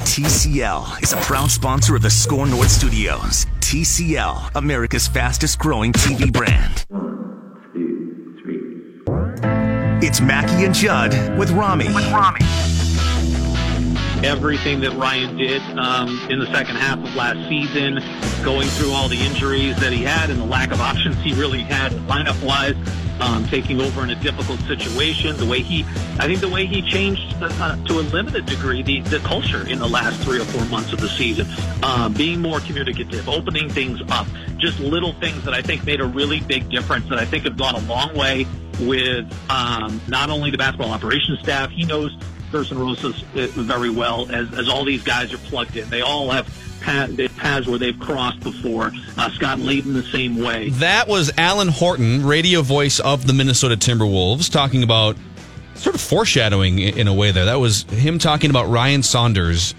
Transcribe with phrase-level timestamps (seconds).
[0.00, 3.46] TCL is a proud sponsor of the Skor North Studios.
[3.60, 6.84] TCL, America's fastest growing TV brand.
[10.02, 11.86] It's Mackey and Judd with Rami.
[11.94, 12.40] With Rami.
[14.24, 18.02] Everything that Ryan did um, in the second half of last season,
[18.42, 21.60] going through all the injuries that he had and the lack of options he really
[21.60, 22.74] had lineup wise,
[23.20, 25.36] um, taking over in a difficult situation.
[25.36, 25.82] The way he,
[26.18, 29.78] I think, the way he changed uh, to a limited degree the, the culture in
[29.78, 31.46] the last three or four months of the season,
[31.82, 36.06] um, being more communicative, opening things up, just little things that I think made a
[36.06, 38.46] really big difference that I think have gone a long way
[38.80, 41.70] with um, not only the basketball operations staff.
[41.70, 42.16] He knows
[42.54, 45.90] Gerson Rosas uh, very well, as, as all these guys are plugged in.
[45.90, 46.46] They all have
[46.80, 48.92] paths, where they've crossed before.
[49.18, 50.68] Uh, Scott Layden the same way.
[50.68, 55.16] That was Alan Horton, radio voice of the Minnesota Timberwolves, talking about
[55.74, 57.46] sort of foreshadowing in a way there.
[57.46, 59.74] That was him talking about Ryan Saunders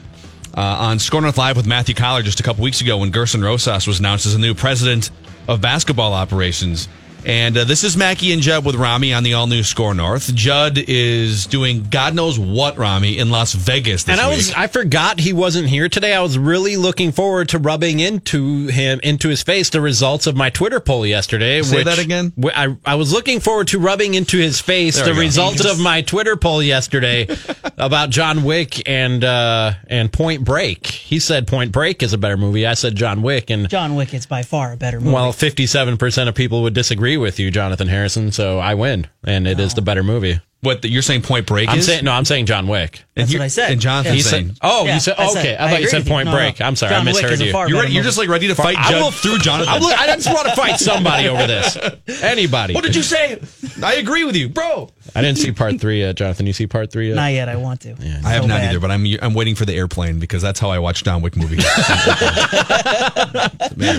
[0.54, 3.42] uh, on Skor North Live with Matthew Coller just a couple weeks ago when Gerson
[3.42, 5.12] Rosas was announced as the new president
[5.48, 6.90] of basketball operations.
[7.26, 10.34] And uh, this is Mackey and Judd with Rami on the all new Skor North.
[10.36, 14.38] Judd is doing God knows what, Rami, in Las Vegas this And I week.
[14.38, 16.14] was I forgot he wasn't here today.
[16.14, 20.36] I was really looking forward to rubbing into him into his face the results of
[20.36, 21.64] my Twitter poll yesterday.
[21.64, 22.32] Say which- that again?
[22.40, 25.22] wh- I, I was looking forward to rubbing into his face There the we go.
[25.22, 27.28] results of my Twitter poll yesterday
[27.80, 30.86] about John Wick and uh, and Point Break.
[30.86, 32.68] He said Point Break is a better movie.
[32.68, 35.12] I said John Wick, and John Wick is by far a better movie.
[35.16, 38.32] well, fifty-seven percent of people would disagree with you, Jonathan Harrison.
[38.32, 40.40] So I win, and it is the better movie.
[40.66, 41.86] What you're saying Point Break I'm is?
[41.86, 43.02] saying no, I'm saying John Wick.
[43.16, 43.72] That's what I said.
[43.72, 44.48] And Jonathan's He saying.
[44.50, 46.08] said, "Oh, Yeah, you said I said- okay." I, I thought you agree said with
[46.08, 46.12] you.
[46.14, 46.38] Point No, no.
[46.38, 46.60] Break.
[46.62, 47.52] I'm sorry, John I Wick is misheard you.
[47.54, 48.08] far You're, better you're movie.
[48.08, 49.74] just like ready to fight I Judd will- through Jonathan.
[49.74, 51.78] I, will- I just want to fight somebody over this.
[52.22, 52.74] Anybody.
[52.74, 53.40] What did you say?
[53.82, 54.90] I agree with you, bro.
[55.16, 56.46] I didn't see part three yet, Jonathan.
[56.46, 57.16] You see part three yet?
[57.16, 57.48] Not yet.
[57.48, 57.92] I want to.
[57.92, 58.70] I have So not bad.
[58.72, 61.38] either, but I'm I'm waiting for the airplane because that's how I watch John Wick
[61.38, 61.64] movies.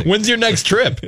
[0.04, 1.00] When's your next trip?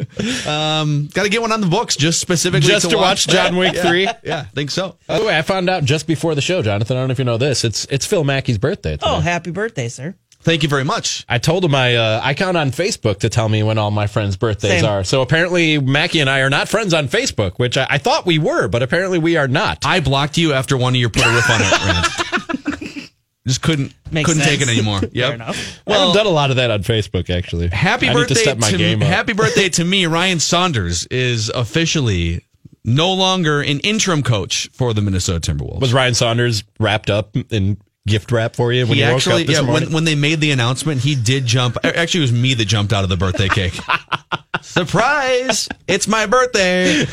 [0.47, 3.75] um, got to get one on the books just specifically Just to watch John Wick
[3.75, 3.83] Yeah.
[3.89, 4.09] 3?
[4.25, 4.97] Yeah, think so.
[5.07, 6.97] By the way, I found out just before the show, Jonathan.
[6.97, 7.65] I don't know if you know this.
[7.65, 8.93] It's it's Phil Mackey's birthday.
[8.93, 9.07] Today.
[9.07, 10.15] Oh, happy birthday, sir.
[10.41, 11.25] Thank you very much.
[11.29, 14.07] I told him I uh, I count on Facebook to tell me when all my
[14.07, 14.85] friends' birthdays Same.
[14.85, 15.03] are.
[15.03, 18.39] So apparently, Mackey and I are not friends on Facebook, which I, I thought we
[18.39, 19.79] were, but apparently we are not.
[19.85, 23.11] I blocked you after one of your put a riff on it rants.
[23.49, 24.77] Just couldn't Makes couldn't take it sense.
[24.79, 25.01] anymore.
[25.01, 25.35] Fair Yep.
[25.35, 25.81] enough.
[25.87, 27.69] I haven't done a lot of that on Facebook, actually.
[27.69, 29.09] Happy I birthday need to step my to game up.
[29.09, 30.05] happy birthday to me.
[30.19, 32.45] Ryan Saunders is officially
[32.89, 35.81] no longer an interim coach for the Minnesota Timberwolves.
[35.81, 39.43] Was Ryan Saunders wrapped up in gift wrap for you when he you woke actually,
[39.43, 39.85] up this yeah, morning?
[39.89, 41.77] when, when they made the announcement, he did jump.
[41.85, 43.79] Actually, it was me that jumped out of the birthday cake.
[44.63, 45.69] Surprise!
[45.87, 47.05] It's my birthday,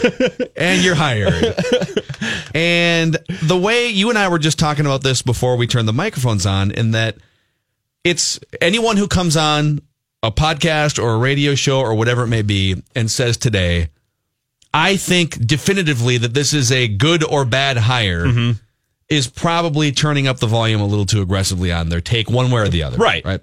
[0.55, 1.55] and you're hired.
[2.55, 5.93] And the way you and I were just talking about this before we turned the
[5.93, 7.17] microphones on, in that
[8.03, 9.81] it's anyone who comes on
[10.23, 13.89] a podcast or a radio show or whatever it may be and says today,
[14.75, 18.25] I think definitively that this is a good or bad hire.
[18.25, 18.59] Mm-hmm.
[19.07, 22.61] Is probably turning up the volume a little too aggressively on their take, one way
[22.61, 22.97] or the other.
[22.97, 23.23] Right.
[23.23, 23.39] Right.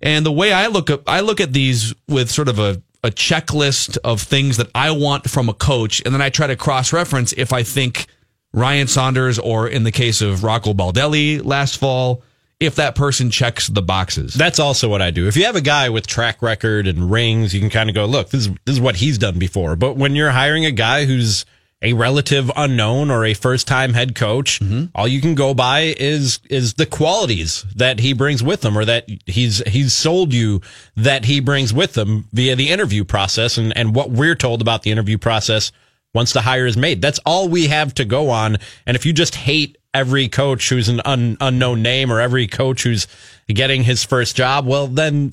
[0.00, 3.10] And the way I look up I look at these with sort of a, a
[3.10, 6.90] checklist of things that I want from a coach, and then I try to cross
[6.90, 8.06] reference if I think
[8.54, 12.22] Ryan Saunders or in the case of Rocco Baldelli last fall,
[12.60, 14.34] if that person checks the boxes.
[14.34, 15.26] That's also what I do.
[15.26, 18.06] If you have a guy with track record and rings, you can kind of go,
[18.06, 19.76] look, this is this is what he's done before.
[19.76, 21.44] But when you're hiring a guy who's
[21.82, 24.86] a relative unknown or a first time head coach, mm-hmm.
[24.94, 28.84] all you can go by is is the qualities that he brings with him or
[28.84, 30.60] that he's he's sold you
[30.96, 34.82] that he brings with him via the interview process and, and what we're told about
[34.82, 35.72] the interview process
[36.14, 37.02] once the hire is made.
[37.02, 38.56] That's all we have to go on.
[38.86, 42.82] And if you just hate every coach who's an un, unknown name or every coach
[42.82, 43.06] who's
[43.48, 45.30] getting his first job, well, then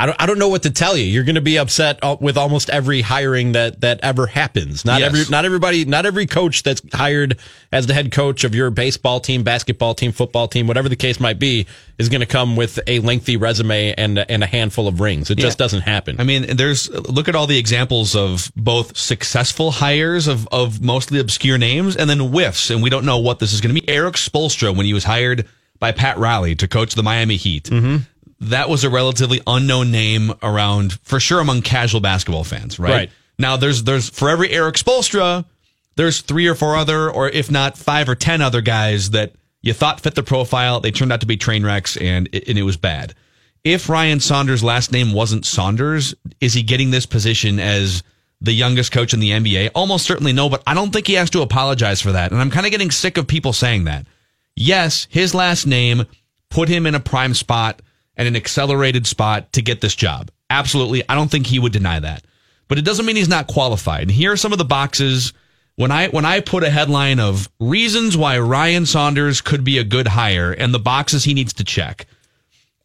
[0.00, 1.04] I don't, I don't know what to tell you.
[1.04, 4.82] You're going to be upset uh, with almost every hiring that, that ever happens.
[4.86, 5.08] Not Yes.
[5.08, 7.38] every, not everybody, not every coach that's hired
[7.70, 11.20] as the head coach of your baseball team, basketball team, football team, whatever the case
[11.20, 11.66] might be,
[11.98, 15.30] is going to come with a lengthy resume and, and a handful of rings.
[15.30, 16.18] It just doesn't happen.
[16.18, 21.20] I mean, there's look at all the examples of both successful hires of, of mostly
[21.20, 23.86] obscure names and then whiffs, and we don't know what this is going to be.
[23.86, 25.46] Erik Spoelstra, when he was hired
[25.78, 27.70] by Pat Riley to coach the Miami Heat,
[28.40, 32.90] that was a relatively unknown name around, for sure, among casual basketball fans, right?
[32.90, 33.10] Right.
[33.38, 35.44] Now, there's there's for every Erik Spoelstra,
[35.96, 39.32] there's three or four other, or if not five or ten other guys that
[39.62, 40.80] you thought fit the profile.
[40.80, 43.14] They turned out to be train wrecks, and it, and it was bad.
[43.62, 48.02] If Ryan Saunders' last name wasn't Saunders, is he getting this position as
[48.40, 49.70] the youngest coach in the NBA?
[49.74, 52.32] Almost certainly no, but I don't think he has to apologize for that.
[52.32, 54.06] And I'm kind of getting sick of people saying that.
[54.56, 56.06] Yes, his last name
[56.48, 57.82] put him in a prime spot
[58.20, 60.30] and an accelerated spot to get this job.
[60.50, 61.02] Absolutely.
[61.08, 62.22] I don't think he would deny that.
[62.68, 64.02] But it doesn't mean he's not qualified.
[64.02, 65.32] And here are some of the boxes
[65.76, 69.84] when I when I put a headline of reasons why Ryan Saunders could be a
[69.84, 72.04] good hire and the boxes he needs to check.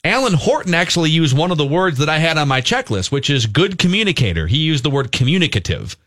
[0.06, 3.30] Alan Horton actually used one of the words that I had on my checklist, which
[3.30, 4.48] is good communicator.
[4.48, 5.98] He used the word communicative.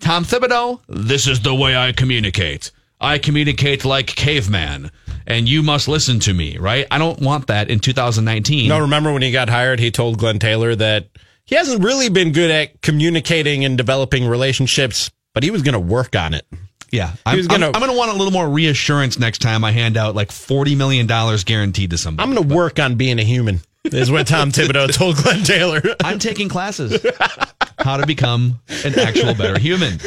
[0.00, 2.72] Tom Thibodeau, this is the way I communicate.
[3.00, 4.90] I communicate like caveman,
[5.26, 6.86] and you must listen to me, right?
[6.90, 8.68] I don't want that in 2019.
[8.68, 11.08] No, remember when he got hired, he told Glenn Taylor that
[11.44, 15.80] he hasn't really been good at communicating and developing relationships, but he was going to
[15.80, 16.46] work on it.
[16.90, 19.72] Yeah, I'm, gonna- I'm, I'm going to want a little more reassurance next time I
[19.72, 21.06] hand out like $40 million
[21.44, 22.28] guaranteed to somebody.
[22.28, 25.82] I'm going to work on being a human, is what Tom Thibodeau told Glenn Taylor.
[26.04, 27.04] I'm taking classes
[27.78, 29.98] how to become an actual better human.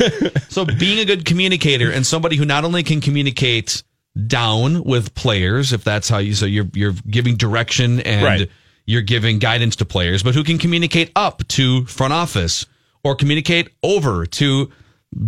[0.49, 3.83] So being a good communicator and somebody who not only can communicate
[4.25, 8.49] down with players, if that's how you so you're you're giving direction and Right.
[8.85, 12.65] you're giving guidance to players, but who can communicate up to front office
[13.03, 14.71] or communicate over to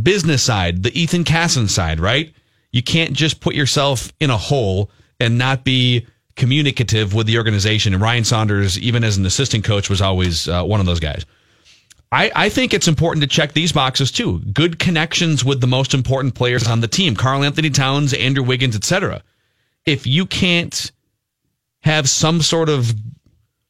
[0.04, 2.34] business side, the Ethan Casson side, right?
[2.72, 4.90] You can't just put yourself in a hole
[5.20, 7.94] and not be communicative with the organization.
[7.94, 11.26] And Ryan Saunders, even as an assistant coach, was always uh, one of those guys.
[12.12, 14.40] I, I think it's important to check these boxes too.
[14.40, 19.22] Good connections with the most important players on the team, Karl-Anthony Towns, Andrew Wiggins, etc.
[19.86, 20.92] If you can't
[21.82, 22.94] have some sort of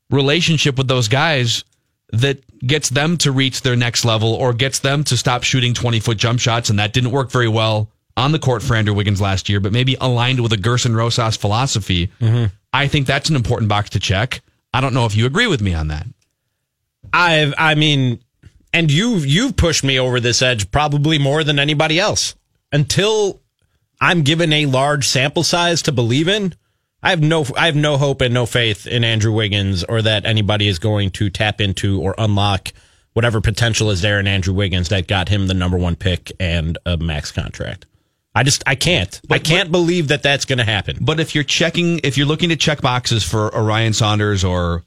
[0.09, 1.63] relationship with those guys
[2.11, 5.99] that gets them to reach their next level or gets them to stop shooting 20
[5.99, 9.21] foot jump shots, and that didn't work very well on the court for Andrew Wiggins
[9.21, 12.45] last year, but maybe aligned with a Gerson Rosas philosophy, mm-hmm.
[12.73, 14.41] I think that's an important box to check.
[14.73, 16.05] I don't know if you agree with me on that.
[17.13, 18.19] I've, I mean,
[18.73, 22.35] and you've you've pushed me over this edge probably more than anybody else.
[22.71, 23.41] Until
[23.99, 26.53] I'm given a large sample size to believe in,
[27.01, 30.25] I have no I have no hope and no faith in Andrew Wiggins or that
[30.25, 32.71] anybody is going to tap into or unlock
[33.13, 36.77] whatever potential is there in Andrew Wiggins that got him the number one pick and
[36.85, 37.85] a max contract.
[38.35, 40.97] I just I can't I can't believe that that's going to happen.
[41.01, 44.83] But if you're checking, if you're looking to check boxes for Ryan Saunders or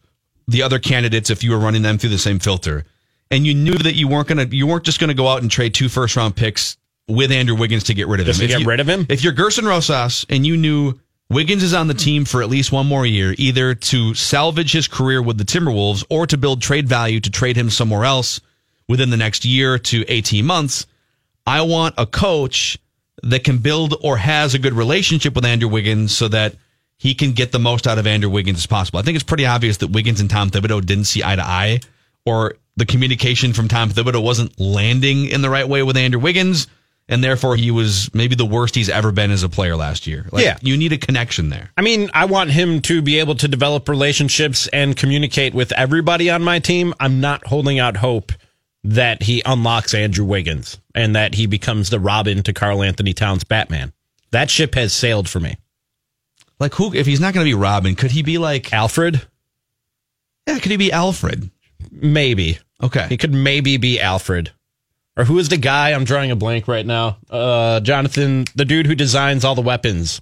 [0.47, 2.85] the other candidates, if you were running them through the same filter,
[3.33, 5.75] and you knew that you weren't gonna, you weren't just gonna go out and trade
[5.75, 6.77] two first round picks
[7.09, 8.47] with Andrew Wiggins to get rid of Just him.
[8.49, 9.07] to If get you- rid of him?
[9.09, 10.95] If you're Gerson Rosas and you knew
[11.31, 14.87] Wiggins is on the team for at least one more year, either to salvage his
[14.87, 18.41] career with the Timberwolves or to build trade value to trade him somewhere else
[18.89, 20.87] within the next year to 18 months,
[21.47, 22.79] I want a coach
[23.23, 26.55] that can build or has a good relationship with Andrew Wiggins so that
[26.99, 28.99] he can get the most out of Andrew Wiggins as possible.
[29.01, 31.81] I think it's pretty obvious that Wiggins and Tom Thibodeau didn't see eye to eye,
[32.25, 36.67] or the communication from Tom Thibodeau wasn't landing in the right way with Andrew Wiggins,
[37.09, 40.27] and therefore he was maybe the worst he's ever been as a player last year.
[40.33, 40.57] Like, Yeah.
[40.63, 41.71] you need a connection there.
[41.77, 46.31] I mean, I want him to be able to develop relationships and communicate with everybody
[46.31, 46.95] on my team.
[47.01, 48.33] I'm not holding out hope
[48.85, 53.93] that he unlocks Andrew Wiggins and that he becomes the Robin to Karl-Anthony Towns Batman.
[54.31, 55.57] That ship has sailed for me.
[56.59, 56.95] Like who?
[56.95, 58.73] If he's not going to be Robin, could he be like?
[58.73, 59.21] Alfred?
[60.47, 61.51] Yeah, could he be Alfred?
[61.91, 62.59] Maybe.
[62.83, 63.07] Okay.
[63.09, 64.51] He could maybe be Alfred.
[65.17, 65.91] Or who is the guy?
[65.93, 67.19] I'm drawing a blank right now.
[67.31, 70.21] Uh, Jonathan, the dude who designs all the weapons.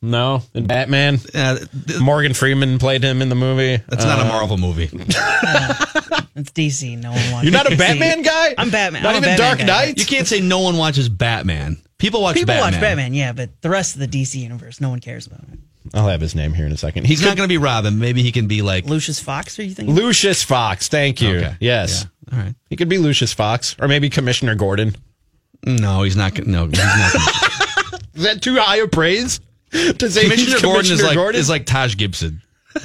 [0.00, 1.18] No, in Batman.
[1.34, 1.56] Uh,
[2.00, 3.82] Morgan Freeman played him in the movie.
[3.88, 4.88] that's not a Uh, Marvel movie.
[6.36, 6.96] It's DC.
[6.96, 7.44] No one wants.
[7.44, 7.78] You're not a DC.
[7.78, 8.54] Batman guy?
[8.56, 9.02] I'm Batman.
[9.02, 9.66] Not I'm even Batman Dark.
[9.66, 9.98] Knight?
[9.98, 11.78] You can't say no one watches Batman.
[11.98, 12.72] People watch People Batman.
[12.74, 15.58] watch Batman, yeah, but the rest of the DC universe, no one cares about it.
[15.94, 17.06] I'll have his name here in a second.
[17.06, 17.98] He's not going to be Robin.
[17.98, 18.84] Maybe he can be like.
[18.86, 19.94] Lucius Fox, are you thinking?
[19.94, 20.88] Lucius Fox.
[20.88, 21.36] Thank you.
[21.36, 21.56] Okay.
[21.60, 22.06] Yes.
[22.30, 22.38] Yeah.
[22.38, 22.54] All right.
[22.68, 24.94] He could be Lucius Fox or maybe Commissioner Gordon.
[25.64, 26.36] No, he's not.
[26.46, 27.14] No, he's not.
[28.14, 29.40] Is that too high a praise?
[29.70, 31.40] To say Commissioner he's Gordon is like Gordon?
[31.40, 32.42] is like Taj Gibson.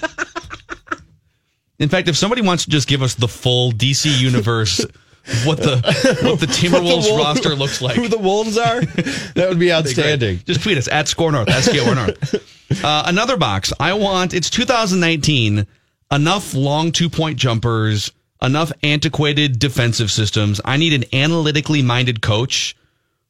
[1.80, 4.86] In fact, if somebody wants to just give us the full DC universe,
[5.46, 5.78] what the
[6.24, 8.82] what the Timberwolves Wolf- roster looks like, Who the Wolves are?
[8.82, 10.40] that would be outstanding.
[10.46, 11.48] Just tweet us at Skor North,
[11.96, 12.50] North.
[12.84, 13.72] Uh, another box.
[13.80, 15.68] I want, it's 2019,
[16.12, 18.12] enough long two point jumpers,
[18.42, 20.60] enough antiquated defensive systems.
[20.66, 22.76] I need an analytically minded coach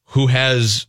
[0.05, 0.87] who has,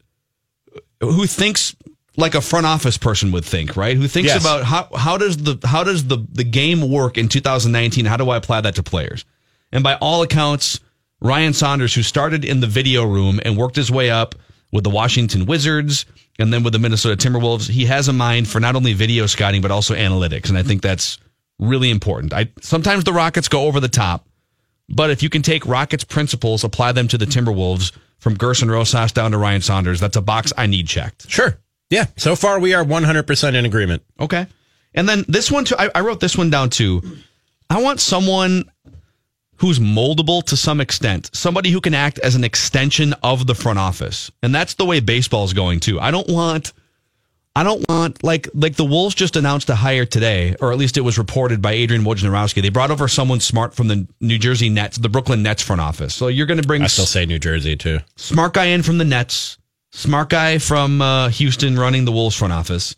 [1.00, 1.74] who thinks
[2.16, 3.96] like a front office person would think, right?
[3.96, 4.40] Who thinks Yes.
[4.40, 8.04] about how, how does the, how does the, the game work in 2019?
[8.04, 9.24] How do I apply that to players?
[9.72, 10.78] And by all accounts,
[11.24, 14.34] Ryan Saunders, who started in the video room and worked his way up
[14.70, 16.04] with the Washington Wizards
[16.38, 19.62] and then with the Minnesota Timberwolves, he has a mind for not only video scouting
[19.62, 21.18] but also analytics, and I think that's
[21.58, 22.34] really important.
[22.34, 24.28] I sometimes the Rockets go over the top,
[24.88, 29.12] but if you can take Rockets principles, apply them to the Timberwolves from Gerson Rosas
[29.12, 31.30] down to Ryan Saunders, that's a box I need checked.
[31.30, 31.58] Sure.
[31.88, 32.06] Yeah.
[32.16, 34.02] So far, we are 100% in agreement.
[34.20, 34.46] Okay.
[34.94, 37.02] And then this one too, I, I wrote this one down too.
[37.70, 38.70] I want someone
[39.64, 43.78] who's moldable to some extent, somebody who can act as an extension of the front
[43.78, 44.30] office.
[44.42, 45.98] And that's the way baseball is going too.
[45.98, 46.74] I don't want
[47.56, 50.98] I don't want like like the Wolves just announced a hire today, or at least
[50.98, 52.60] it was reported by Adrian Wojnarowski.
[52.60, 56.14] They brought over someone smart from the New Jersey Nets, the Brooklyn Nets front office.
[56.14, 58.00] So you're going to bring I still say New Jersey, too.
[58.16, 59.56] smart guy in from the Nets,
[59.92, 62.96] smart guy from uh, Houston running the Wolves front office.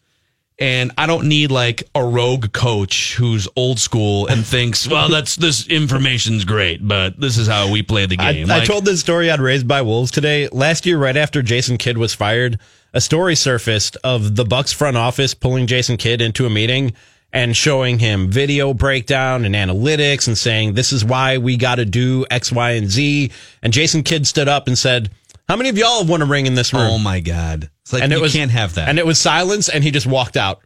[0.59, 5.37] And I don't need like a rogue coach who's old school and thinks, well, that's
[5.37, 8.51] this information's great, but this is how we play the game.
[8.51, 10.49] I Like, told this story on Raised by Wolves today.
[10.49, 12.59] Last year, right after Jason Kidd was fired,
[12.95, 16.95] a story surfaced of the Bucks front office pulling Jason Kidd into a meeting
[17.35, 21.85] and showing him video breakdown and analytics and saying, this is why we got to
[21.85, 23.31] do X, Y, and Z.
[23.63, 25.11] And Jason Kidd stood up and said,
[25.49, 26.83] how many of y'all have won a ring in this room?
[26.83, 27.71] oh my God.
[27.83, 28.89] It's like, and you it was, can't have that.
[28.89, 30.61] And it was silence and he just walked out.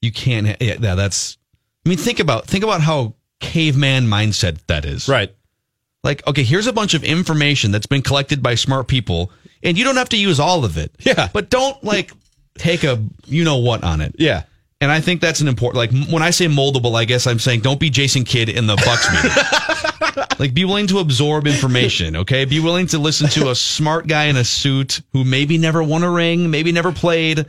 [0.00, 1.38] you can't, ha- yeah, yeah, that's,
[1.84, 5.08] I mean, think about, think about how caveman mindset that is.
[5.08, 5.34] Right.
[6.02, 9.30] Like, okay, here's a bunch of information that's been collected by smart people,
[9.62, 10.94] and you don't have to use all of it.
[10.98, 11.28] Yeah.
[11.32, 12.12] But don't like
[12.58, 14.14] take a you know what on it.
[14.18, 14.42] Yeah.
[14.84, 15.78] And I think that's an important.
[15.78, 18.76] Like when I say moldable, I guess I'm saying don't be Jason Kidd in the
[18.76, 20.26] Bucks meeting.
[20.38, 22.16] like be willing to absorb information.
[22.16, 25.82] Okay, be willing to listen to a smart guy in a suit who maybe never
[25.82, 27.46] won a ring, maybe never played,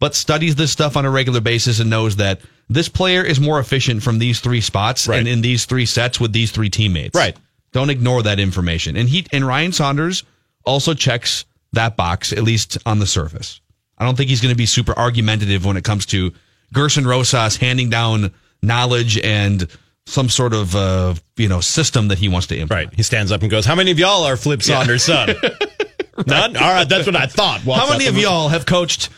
[0.00, 3.60] but studies this stuff on a regular basis and knows that this player is more
[3.60, 5.20] efficient from these three spots Right.
[5.20, 7.14] and in these three sets with these three teammates.
[7.14, 7.36] Right.
[7.70, 8.96] Don't ignore that information.
[8.96, 10.24] And he and Ryan Saunders
[10.64, 13.60] also checks that box at least on the surface.
[13.98, 16.32] I don't think he's going to be super argumentative when it comes to
[16.72, 19.68] Gerson Rosas handing down knowledge and
[20.06, 22.88] some sort of uh, you know system that he wants to implement.
[22.88, 22.96] Right.
[22.96, 25.30] He stands up and goes, how many of y'all are Flip Saunders' son?
[26.26, 26.56] None?
[26.56, 26.88] All right.
[26.88, 27.64] That's what I thought.
[27.64, 29.08] Walks How many of y'all have coached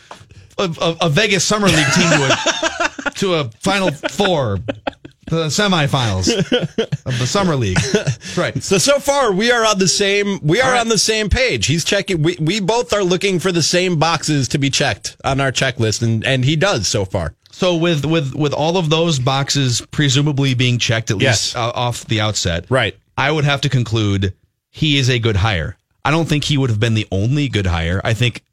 [0.57, 2.29] a, a, a Vegas summer league team to
[3.05, 4.59] a to a final four,
[5.27, 6.29] the semifinals
[7.05, 7.79] of the summer league?
[8.37, 8.61] Right.
[8.63, 10.79] So so far we are on the same we are right.
[10.79, 11.65] on the same page.
[11.67, 15.41] He's checking we, we both are looking for the same boxes to be checked on
[15.41, 17.35] our checklist and and he does so far.
[17.55, 21.53] So with with with all of those boxes presumably being checked at Yes.
[21.53, 22.97] least uh, off the outset, Right.
[23.17, 24.33] I would have to conclude
[24.71, 25.77] he is a good hire.
[26.03, 28.01] I don't think he would have been the only good hire.
[28.03, 28.43] I think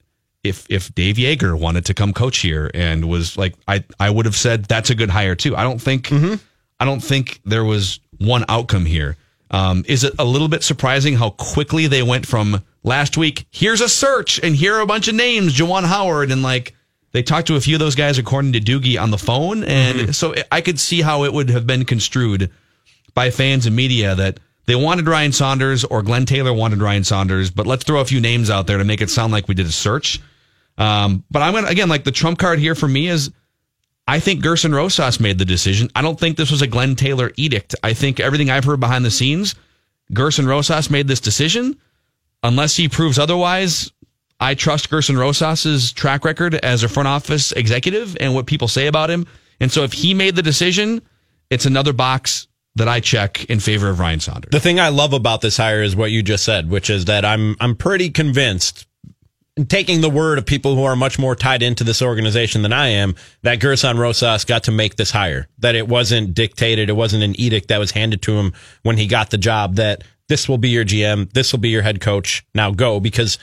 [0.44, 4.24] if if Dave Joerger wanted to come coach here and was like I I would
[4.24, 5.56] have said that's a good hire too.
[5.56, 6.12] I don't think
[6.78, 9.16] I don't think there was one outcome here.
[9.50, 13.46] Um, is it a little bit surprising how quickly they went from last week?
[13.50, 16.74] Here's a search and here are a bunch of names, Juwan Howard, and like
[17.12, 20.14] they talked to a few of those guys according to Doogie on the phone, and
[20.16, 22.50] so I could see how it would have been construed
[23.14, 27.50] by fans and media that they wanted Ryan Saunders or Glenn Taylor wanted Ryan Saunders,
[27.50, 29.66] but let's throw a few names out there to make it sound like we did
[29.66, 30.20] a search.
[30.78, 33.30] Um, but I'm gonna again like the trump card here for me is
[34.08, 35.90] I think Gerson Rosas made the decision.
[35.94, 37.74] I don't think this was a Glenn Taylor edict.
[37.82, 39.54] I think everything I've heard behind the scenes,
[40.12, 41.76] Gerson Rosas made this decision.
[42.42, 43.92] Unless he proves otherwise,
[44.42, 48.88] I trust Gerson Rosas's track record as a front office executive and what people say
[48.88, 49.24] about him.
[49.60, 51.00] And so if he made the decision,
[51.48, 54.50] it's another box that I check in favor of Ryan Saunders.
[54.50, 57.24] The thing I love about this hire is what you just said, which is that
[57.24, 58.88] I'm I'm pretty convinced
[59.68, 62.88] taking the word of people who are much more tied into this organization than I
[62.88, 65.46] am, that Gerson Rosas got to make this hire.
[65.58, 69.06] That it wasn't dictated, it wasn't an edict that was handed to him when he
[69.06, 72.44] got the job that this will be your GM, this will be your head coach,
[72.54, 72.98] now go.
[72.98, 73.38] Because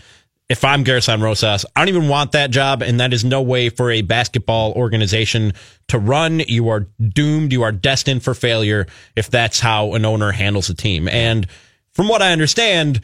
[0.49, 3.69] if I'm Gerson Rosas, I don't even want that job, and that is no way
[3.69, 5.53] for a basketball organization
[5.89, 6.39] to run.
[6.39, 10.73] You are doomed, you are destined for failure if that's how an owner handles a
[10.73, 11.07] team.
[11.07, 11.47] And
[11.91, 13.01] from what I understand,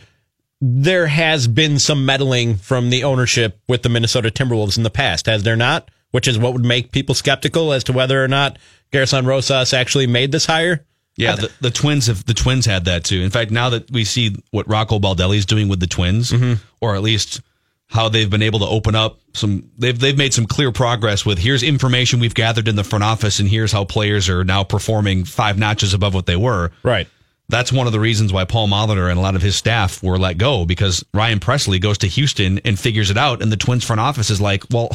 [0.59, 5.27] there has been some meddling from the ownership with the Minnesota Timberwolves in the past,
[5.27, 5.91] has there not?
[6.09, 8.57] Which is what would make people skeptical as to whether or not
[8.91, 10.83] Gerson Rosas actually made this hire.
[11.17, 13.21] Yeah, the, the Twins have the Twins had that too.
[13.21, 16.61] In fact, now that we see what Rocco Baldelli is doing with the Twins, mm-hmm.
[16.81, 17.41] or at least
[17.87, 21.37] how they've been able to open up some, they've they've made some clear progress with
[21.37, 25.23] here's information we've gathered in the front office, and here's how players are now performing
[25.23, 26.71] five notches above what they were.
[26.83, 27.07] Right.
[27.47, 30.17] That's one of the reasons why Paul Molitor and a lot of his staff were
[30.17, 33.83] let go because Ryan Pressly goes to Houston and figures it out, and the Twins
[33.85, 34.91] front office is like, well.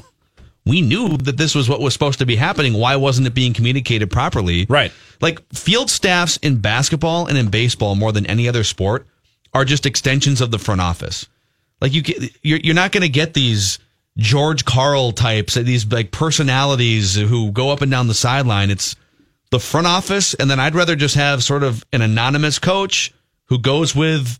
[0.66, 2.74] We knew that this was what was supposed to be happening.
[2.74, 4.66] Why wasn't it being communicated properly?
[4.68, 4.92] Right.
[5.20, 9.06] Like field staffs in basketball and in baseball more than any other sport
[9.54, 11.26] are just extensions of the front office.
[11.80, 12.02] Like you,
[12.42, 13.78] you're, you're not going to get these
[14.18, 18.70] George Karl types, uh, these like personalities who go up and down the sideline.
[18.70, 18.96] It's
[19.50, 23.12] the front office, and then I'd rather just have sort of an anonymous coach
[23.46, 24.38] who goes with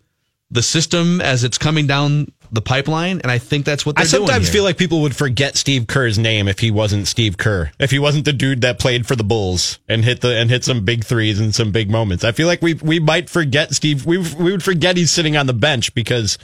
[0.51, 4.07] the system as it's coming down the pipeline, and I think that's what they're I
[4.07, 7.71] sometimes feel like people would forget Steve Kerr's name if he wasn't Steve Kerr.
[7.79, 10.65] If he wasn't the dude that played for the Bulls and hit the and hit
[10.65, 12.25] some big threes and some big moments.
[12.25, 14.05] I feel like we we might forget Steve.
[14.07, 16.39] We we would forget he's sitting on the bench because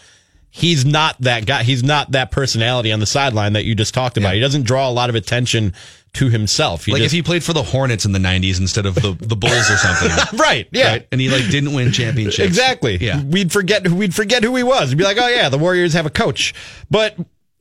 [0.51, 1.63] he's not that guy.
[1.63, 4.31] He's not that personality on the sideline that you just talked about.
[4.31, 4.35] Yeah.
[4.37, 5.75] He doesn't draw a lot of attention
[6.17, 6.85] to himself.
[6.85, 9.17] He like just, if he played for the Hornets in the '90s instead of the
[9.21, 10.39] the Bulls or something.
[10.39, 10.89] right, yeah.
[10.89, 11.09] right?
[11.13, 12.47] And he like didn't win championships.
[12.47, 12.97] Exactly.
[12.97, 13.23] Yeah.
[13.23, 14.91] We'd forget we'd forget who he was.
[14.91, 16.55] We'd be like, oh yeah, the Warriors have a coach.
[16.91, 17.17] But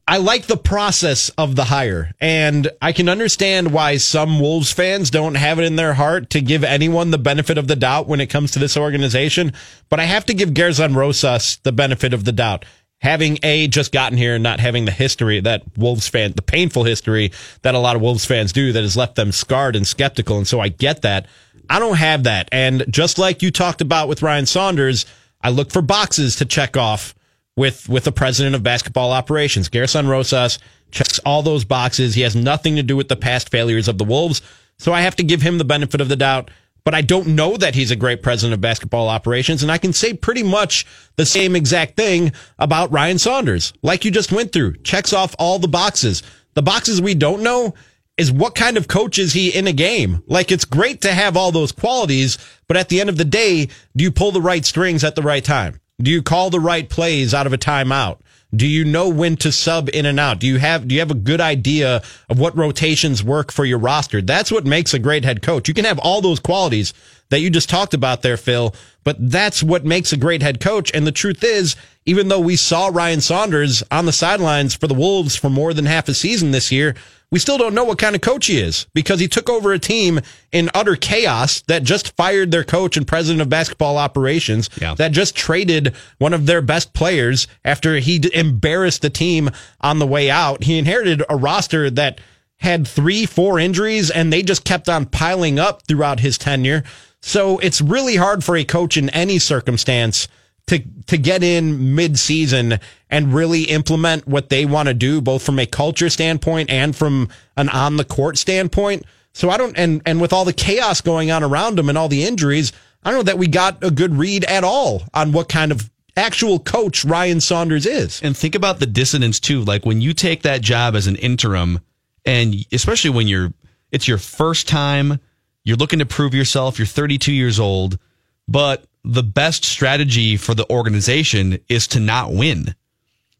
[0.07, 2.11] I like the process of the hire.
[2.21, 6.41] And I can understand why some Wolves fans don't have it in their heart to
[6.41, 9.53] give anyone the benefit of the doubt when it comes to this organization.
[9.89, 12.65] But I have to give Gerson Rosas the benefit of the doubt.
[13.01, 16.83] Having A, just gotten here and not having the history that Wolves fan, the painful
[16.83, 20.37] history that a lot of Wolves fans do that has left them scarred and skeptical.
[20.37, 21.27] And so I get that.
[21.69, 22.49] I don't have that.
[22.51, 25.05] And just like you talked about with Ryan Saunders,
[25.41, 27.13] I look for boxes to check off
[27.55, 29.69] with with the president of basketball operations.
[29.69, 30.59] Gerson Rosas
[30.91, 32.15] checks all those boxes.
[32.15, 34.41] He has nothing to do with the past failures of the Wolves.
[34.77, 36.51] So I have to give him the benefit of the doubt.
[36.85, 39.63] But I don't know that he's a great president of basketball operations.
[39.63, 43.73] And I can say pretty much the same exact thing about Ryan Saunders.
[43.81, 46.21] Like you just went through, checks off all the boxes.
[46.53, 47.73] The boxes we don't know
[48.17, 50.23] is what kind of coach is he in a game?
[50.27, 52.37] Like it's great to have all those qualities,
[52.67, 55.21] but at the end of the day, do you pull the right strings at the
[55.21, 55.81] right time?
[55.99, 58.19] Do you call the right plays out of a timeout?
[58.53, 60.39] Do you know when to sub in and out?
[60.39, 63.79] Do you have do you have a good idea of what rotations work for your
[63.79, 64.21] roster?
[64.21, 65.67] That's what makes a great head coach.
[65.67, 66.93] You can have all those qualities
[67.29, 70.91] that you just talked about there, Phil, but that's what makes a great head coach.
[70.93, 74.93] And the truth is, even though we saw Ryan Saunders on the sidelines for the
[74.93, 76.95] Wolves for more than half a season this year,
[77.31, 79.79] we still don't know what kind of coach he is because he took over a
[79.79, 84.93] team in utter chaos that just fired their coach and president of basketball operations, Yeah.
[84.95, 89.49] that just traded one of their best players after he embarrassed the team
[89.81, 90.63] on the way out.
[90.63, 92.21] He inherited a roster that
[92.57, 96.83] had three, four injuries, and they just kept on piling up throughout his tenure.
[97.27, 100.27] So it's really hard for a coach in any circumstance
[100.67, 105.41] to to get in mid season and really implement what they want to do, both
[105.41, 109.05] from a culture standpoint and from an on the court standpoint.
[109.33, 112.09] So I don't and and with all the chaos going on around him and all
[112.09, 112.71] the injuries,
[113.03, 115.89] I don't know that we got a good read at all on what kind of
[116.15, 118.21] actual coach Ryan Saunders is.
[118.21, 119.63] And think about the dissonance too.
[119.63, 121.79] Like when you take that job as an interim,
[122.23, 123.51] and especially when you're,
[123.91, 125.19] it's your first time,
[125.65, 127.99] you're looking to prove yourself, you're 32 years old,
[128.47, 132.73] but the best strategy for the organization is to not win.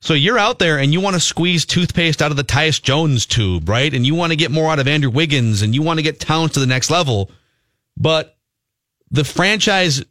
[0.02, 3.26] So you're out there and you want to squeeze toothpaste out of the Tyus Jones
[3.26, 3.92] tube, right?
[3.92, 6.20] And you want to get more out of Andrew Wiggins and you want to get
[6.20, 7.32] Towns to the next level.
[7.98, 8.38] But
[9.10, 10.04] the franchise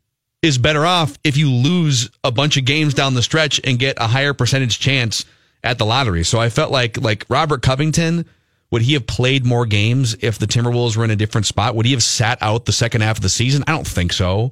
[0.43, 3.97] is better off if you lose a bunch of games down the stretch and get
[3.99, 5.25] a higher percentage chance
[5.63, 6.25] at the lottery.
[6.25, 8.27] So I felt like like Robert Covington
[8.75, 11.77] would he have played more games if the Timberwolves were in a different spot?
[11.77, 13.63] Would he have sat out the second half of the season?
[13.69, 14.51] I don't think so.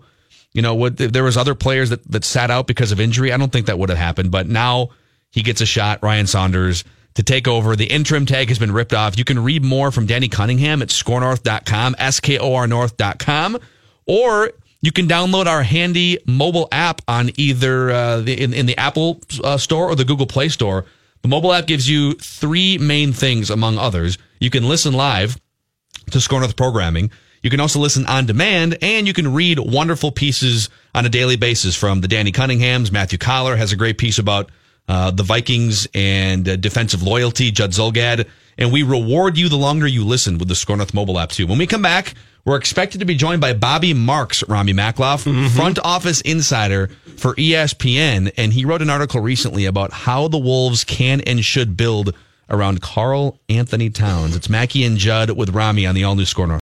[0.53, 3.33] You know, would there was other players that that sat out because of injury?
[3.33, 4.31] I don't think that would have happened.
[4.31, 4.91] But now
[5.33, 7.75] he gets a shot, Ryan Saunders, to take over.
[7.75, 9.19] The interim tag has been ripped off.
[9.19, 13.59] You can read more from Danny Cunningham at skornorth.com, S-K-O-R north.com,
[14.07, 18.79] or you can download our handy mobile app on either uh, the, in, in the
[18.79, 20.85] Apple uh, store or the Google Play store.
[21.23, 24.19] The mobile app gives you three main things, among others.
[24.41, 25.41] You can listen live
[26.11, 27.11] to Skor North programming.
[27.43, 31.37] You can also listen on demand and you can read wonderful pieces on a daily
[31.37, 32.93] basis from the Danny Cunninghams.
[32.93, 34.51] Matthew Coller has a great piece about
[34.89, 38.29] uh, the Vikings and uh, defensive loyalty, Judd Zulgad.
[38.59, 41.47] And we reward you the longer you listen with the Skor North mobile app too.
[41.47, 45.47] When we come back, we're expected to be joined by Bobby Marks, Rami Makloff, mm-hmm.
[45.57, 48.33] front office insider for ESPN.
[48.37, 52.15] And he wrote an article recently about how the Wolves can and should build
[52.51, 54.35] around Carl Anthony Towns.
[54.35, 56.61] It's Mackey and Judd with Rami on the all new Skor North.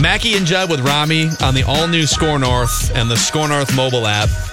[0.00, 3.76] Mackey and Judd with Rami on the all new Skor North and the Skor North
[3.76, 4.49] mobile app.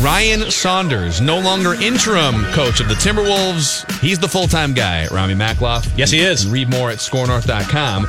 [0.00, 3.90] Ryan Saunders, no longer interim coach of the Timberwolves.
[4.00, 5.90] He's the full time guy, Rami Makloff.
[5.96, 6.46] Yes, he is.
[6.46, 8.06] Read more at skornorth.com.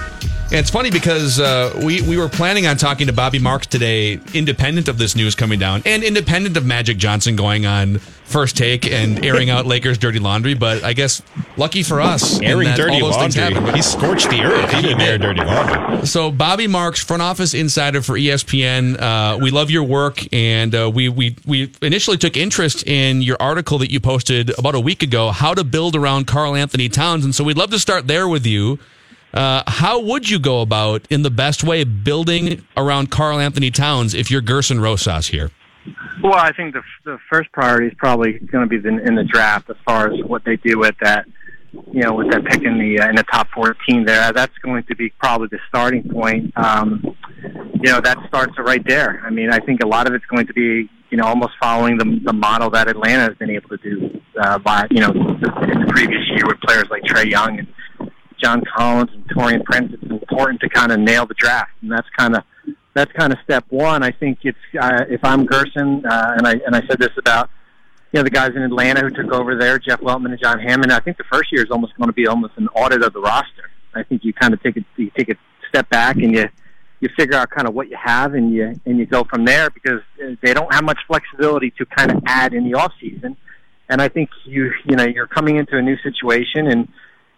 [0.49, 4.17] And it's funny because uh, we, we were planning on talking to Bobby Marks today,
[4.33, 8.89] independent of this news coming down and independent of Magic Johnson going on first take
[8.89, 10.53] and airing out Lakers' dirty laundry.
[10.53, 11.21] But I guess
[11.57, 13.41] lucky for us, Airing dirty laundry.
[13.41, 13.75] happened.
[13.75, 14.71] He scorched the earth.
[14.71, 16.07] He didn't air dirty laundry.
[16.07, 19.01] So Bobby Marks, front office insider for ESPN.
[19.01, 23.35] Uh, we love your work, and uh, we we we initially took interest in your
[23.41, 27.25] article that you posted about a week ago, how to build around Karl-Anthony Towns.
[27.25, 28.79] And so we'd love to start there with you.
[29.33, 34.31] Uh, how would you go about, in the best way, building around Karl-Anthony Towns if
[34.31, 35.51] you're Gerson Rosas here?
[36.21, 39.23] Well, I think the the first priority is probably going to be the, in the
[39.23, 41.25] draft as far as what they do with that,
[41.71, 44.33] you know, with that pick in the uh, in the top 14 there.
[44.33, 46.51] That's going to be probably the starting point.
[46.57, 49.21] Um, you know, that starts right there.
[49.23, 51.97] I mean, I think a lot of it's going to be, you know, almost following
[51.97, 55.39] the the model that Atlanta has been able to do uh, by, you know, in
[55.39, 57.67] the previous year with players like Trae Young and
[58.41, 59.93] John Collins and Taurean Prince.
[59.93, 62.43] It's important to kind of nail the draft, and that's kind of
[62.93, 64.03] that's kind of step one.
[64.03, 67.49] I think it's uh, if I'm Gerson, uh, and I and I said this about
[68.11, 70.91] you know the guys in Atlanta who took over there, Jeff Weltman and John Hammond.
[70.91, 73.19] I think the first year is almost going to be almost an audit of the
[73.19, 73.69] roster.
[73.93, 75.35] I think you kind of take a you take a
[75.69, 76.45] step back and you
[76.99, 79.69] you figure out kind of what you have and you and you go from there
[79.69, 83.37] because uh, they don't have much flexibility to kind of add in the off season.
[83.89, 86.87] And I think you you know you're coming into a new situation and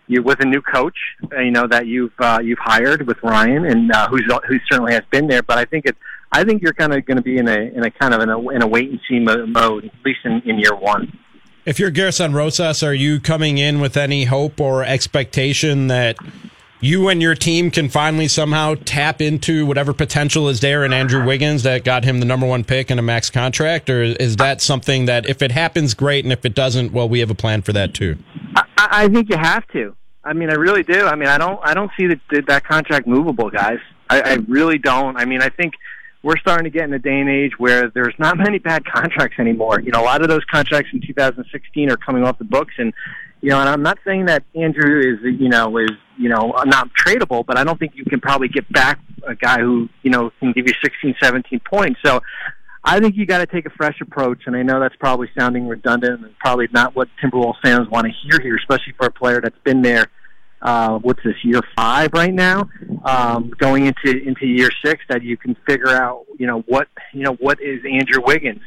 [0.10, 0.98] you with a new coach,
[1.32, 4.94] uh, you know that you've uh, you've hired with Ryan and uh, who's who certainly
[4.94, 5.44] has been there.
[5.44, 5.96] But I think it,
[6.32, 8.30] I think you're kind of going to be in a in a kind of in
[8.30, 11.18] a, in a wait and see mo- mode, at least in, in year one.
[11.66, 16.18] If you're Gerson Rosas, are you coming in with any hope or expectation that
[16.82, 21.24] you and your team can finally somehow tap into whatever potential is there in Andrew
[21.26, 23.90] Wiggins that got him the number one pick and a max contract?
[23.90, 27.20] Or is that something that if it happens, great, and if it doesn't, well, we
[27.20, 28.18] have a plan for that too?
[28.56, 29.96] I, I think you have to.
[30.24, 31.06] I mean, I really do.
[31.06, 33.80] I mean, I don't I don't see that that contract movable, guys.
[34.10, 35.18] I, I really don't.
[35.18, 35.74] I mean, I think
[36.24, 39.40] we're starting to get in a day and age where there's not many bad contracts
[39.40, 39.80] anymore.
[39.82, 42.94] You know, a lot of those contracts in 2016 are coming off the books, and
[43.42, 46.90] you know, and I'm not saying that Andrew is you know is you know not
[46.94, 50.32] tradable, but I don't think you can probably get back a guy who you know
[50.40, 52.00] can give you 16, 17 points.
[52.06, 52.22] So.
[52.90, 55.68] I think you got to take a fresh approach, and I know that's probably sounding
[55.68, 59.40] redundant and probably not what Timberwolves fans want to hear here, especially for a player
[59.40, 60.08] that's been there.
[60.60, 62.68] Uh, what's this year five right now?
[63.06, 67.22] Um, going into into year six, that you can figure out, you know what you
[67.22, 68.64] know what is Andrew Wiggins.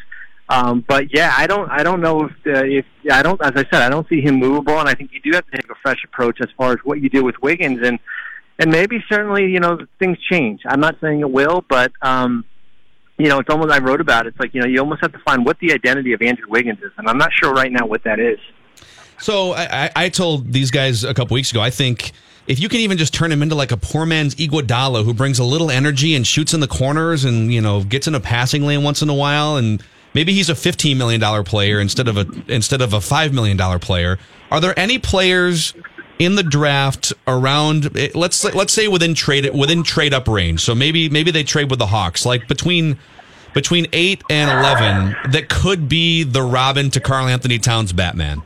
[0.49, 3.65] Um, but yeah, I don't I don't know if uh, if I don't as I
[3.73, 5.75] said I don't see him movable, and I think you do have to take a
[5.83, 7.99] fresh approach as far as what you do with Wiggins and
[8.61, 10.61] and maybe certainly you know things change.
[10.65, 12.45] I'm not saying it will, but um,
[13.23, 14.31] you know, it's almost I wrote about it.
[14.31, 16.81] It's like you know, you almost have to find what the identity of Andrew Wiggins
[16.81, 18.41] is, and I'm not sure right now what that is.
[19.21, 21.61] So I, I- told these guys a couple weeks ago.
[21.61, 22.11] I think
[22.49, 25.39] if you can even just turn him into like a poor man's Iguodala, who brings
[25.39, 28.67] a little energy and shoots in the corners, and you know gets in a passing
[28.67, 29.81] lane once in a while, and
[30.15, 33.57] maybe he's a fifteen million dollar player instead of a instead of a five million
[33.57, 34.19] dollar player.
[34.51, 35.75] Are there any players
[36.25, 37.97] in the draft around?
[37.97, 40.61] eh, Let's let's say within trade within trade up range.
[40.61, 42.99] So maybe maybe they trade with the Hawks, like between.
[43.55, 48.41] Between eight and eleven, that could be the Robin to Karl-Anthony Towns Batman.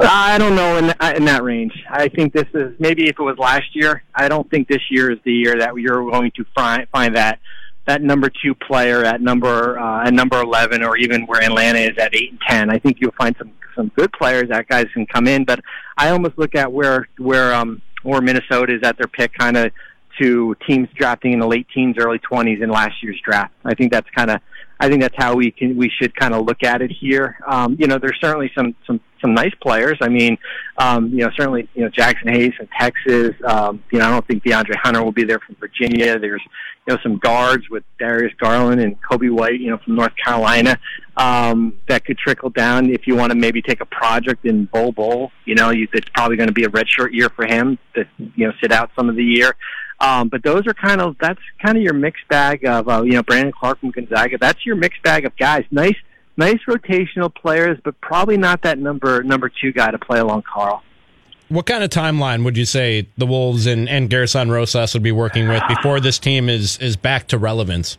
[0.00, 1.72] I don't know in that, in that range.
[1.88, 4.02] I think this is maybe if it was last year.
[4.12, 7.38] I don't think this year is the year that you're going to find find that
[7.86, 11.96] that number two player at number uh, at number eleven, or even where Atlanta is
[11.98, 12.70] at eight and ten.
[12.70, 15.44] I think you'll find some some good players that guys can come in.
[15.44, 15.60] But
[15.96, 19.72] I almost look at where where um where Minnesota is at their pick, kind of
[20.20, 23.52] to teams drafting in the late teens, early twenties in last year's draft.
[23.64, 24.40] I think that's kind of
[24.80, 27.38] I think that's how we can we should kind of look at it here.
[27.46, 29.96] Um, you know, there's certainly some some some nice players.
[30.02, 30.36] I mean,
[30.76, 33.34] um, you know, certainly you know Jaxson Hayes from Texas.
[33.44, 36.18] Um, you know, I don't think DeAndre Hunter will be there from Virginia.
[36.18, 36.42] There's
[36.86, 39.60] you know some guards with Darius Garland and Coby White.
[39.60, 40.78] You know, from North Carolina
[41.16, 44.92] um, that could trickle down if you want to maybe take a project in Bol
[44.92, 45.32] Bol.
[45.46, 48.46] You know, you, it's probably going to be a redshirt year for him to you
[48.46, 49.54] know sit out some of the year.
[50.00, 53.12] Um, but those are kind of that's kind of your mixed bag of uh, you
[53.12, 54.36] know Brandon Clarke from Gonzaga.
[54.38, 55.64] That's your mixed bag of guys.
[55.70, 55.96] Nice,
[56.36, 60.82] nice rotational players, but probably not that number number two guy to play along Karl.
[61.48, 65.12] What kind of timeline would you say the Wolves and, and Gerson Rosas would be
[65.12, 67.98] working with before this team is, is back to relevance?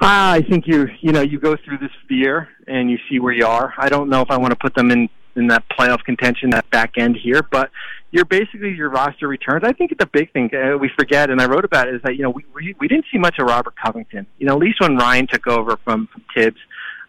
[0.00, 3.32] Uh, I think you you know you go through this year and you see where
[3.32, 3.74] you are.
[3.76, 6.68] I don't know if I want to put them in in that playoff contention, that
[6.70, 7.70] back end here, but
[8.10, 9.64] you're basically your roster returns.
[9.64, 12.16] I think the big thing uh, we forget, and I wrote about it, is that
[12.16, 14.26] you know we, we we didn't see much of Robert Covington.
[14.38, 16.58] You know, at least when Ryan took over from, from Thibs.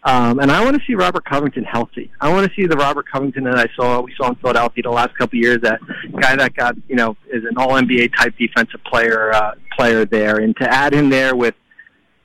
[0.02, 2.10] Um, and I want to see Robert Covington healthy.
[2.20, 4.90] I want to see the Robert Covington that I saw we saw in Philadelphia the
[4.90, 5.58] last couple of years.
[5.60, 5.78] That
[6.18, 10.38] guy that got you know is an All NBA type defensive player uh, player there,
[10.38, 11.54] and to add him there with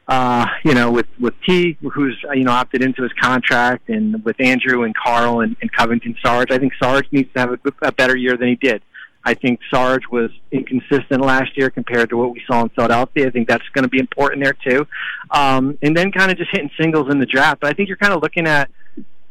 [0.08, 4.36] uh, you know, with with T, who's you know opted into his contract, and with
[4.40, 6.52] Andrew and Karl and, and Covington Sarge.
[6.52, 8.82] I think Sarge needs to have a, a better year than he did.
[9.26, 13.28] I think Sarge was inconsistent last year compared to what we saw in Philadelphia.
[13.28, 14.88] I think that's going to be important there too.
[15.32, 17.62] Um, and then kind of just hitting singles in the draft.
[17.62, 18.70] But I think you're kind of looking at,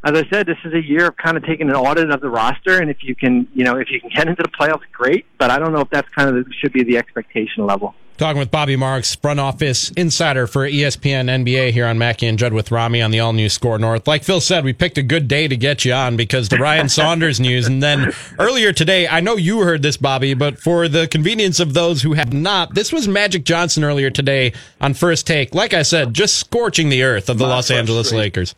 [0.05, 2.29] as I said, this is a year of kind of taking an audit of the
[2.29, 2.79] roster.
[2.79, 5.25] And if you can, you know, if you can get into the playoffs, great.
[5.39, 7.95] But I don't know if that's kind of the, should be the expectation level.
[8.17, 12.53] Talking with Bobby Marks, front office insider for ESPN NBA here on Mackey and Judd
[12.53, 14.07] with Rami on the all new Skor North.
[14.07, 16.87] Like Phil said, we picked a good day to get you on because the Ryan
[16.89, 17.67] Saunders news.
[17.67, 21.73] And then earlier today, I know you heard this, Bobby, but for the convenience of
[21.73, 25.53] those who have not, this was Magic Johnson earlier today on First Take.
[25.53, 28.55] Like I said, just scorching the earth of the Los Angeles Lakers.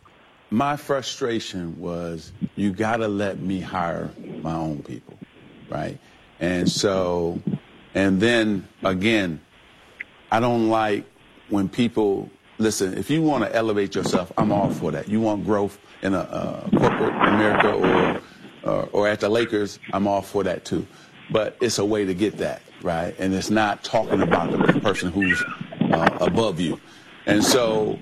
[0.50, 4.10] My frustration was you got to let me hire
[4.42, 5.18] my own people,
[5.68, 5.98] right?
[6.40, 7.40] And so,
[7.94, 9.40] and then again,
[10.30, 11.04] I don't like
[11.48, 12.96] when people listen.
[12.96, 15.08] If you want to elevate yourself, I'm all for that.
[15.08, 18.20] You want growth in a uh, corporate America or,
[18.70, 20.86] or or at the Lakers, I'm all for that too.
[21.30, 25.12] But it's a way to get that right, and it's not talking about the person
[25.12, 25.42] who's
[25.92, 26.80] uh, above you.
[27.26, 27.98] And so,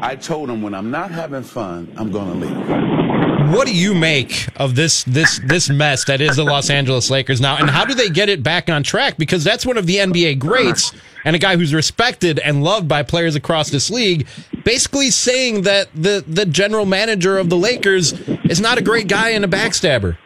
[0.00, 3.54] I told him when I'm not having fun, I'm going to leave.
[3.54, 7.40] What do you make of this this this mess that is the Los Angeles Lakers
[7.40, 9.16] now, and how do they get it back on track?
[9.16, 10.92] Because that's one of the NBA greats
[11.24, 14.26] and a guy who's respected and loved by players across this league,
[14.64, 18.12] basically saying that the the general manager of the Lakers
[18.44, 20.18] is not a great guy and a backstabber.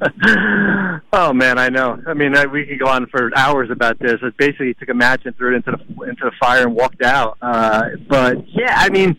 [1.12, 2.00] oh man, I know.
[2.06, 4.14] I mean, I, we could go on for hours about this.
[4.22, 7.02] It basically took a match and threw it into the into the fire and walked
[7.02, 7.36] out.
[7.42, 9.16] Uh, but yeah, I mean,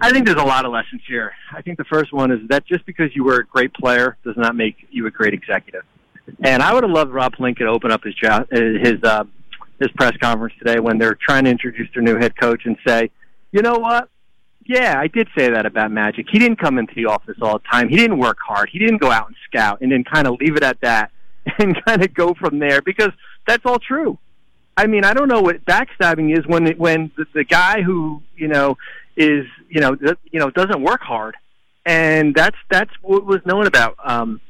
[0.00, 1.32] I think there's a lot of lessons here.
[1.52, 4.36] I think the first one is that just because you were a great player does
[4.36, 5.82] not make you a great executive.
[6.42, 9.24] And I would have loved Rob Pelinka to open up his jo- his uh,
[9.78, 13.10] his press conference today when they're trying to introduce their new head coach and say,
[13.52, 14.08] you know what?
[14.68, 16.26] Yeah, I did say that about Magic.
[16.30, 17.88] He didn't come into the office all the time.
[17.88, 18.68] He didn't work hard.
[18.70, 21.12] He didn't go out and scout and then kind of leave it at that
[21.58, 23.10] and kind of go from there because
[23.46, 24.18] that's all true.
[24.76, 28.22] I mean, I don't know what backstabbing is when it, when the, the guy who
[28.36, 28.76] you know
[29.16, 31.36] is you know th- you know doesn't work hard,
[31.86, 34.40] and that's that's what was known about um,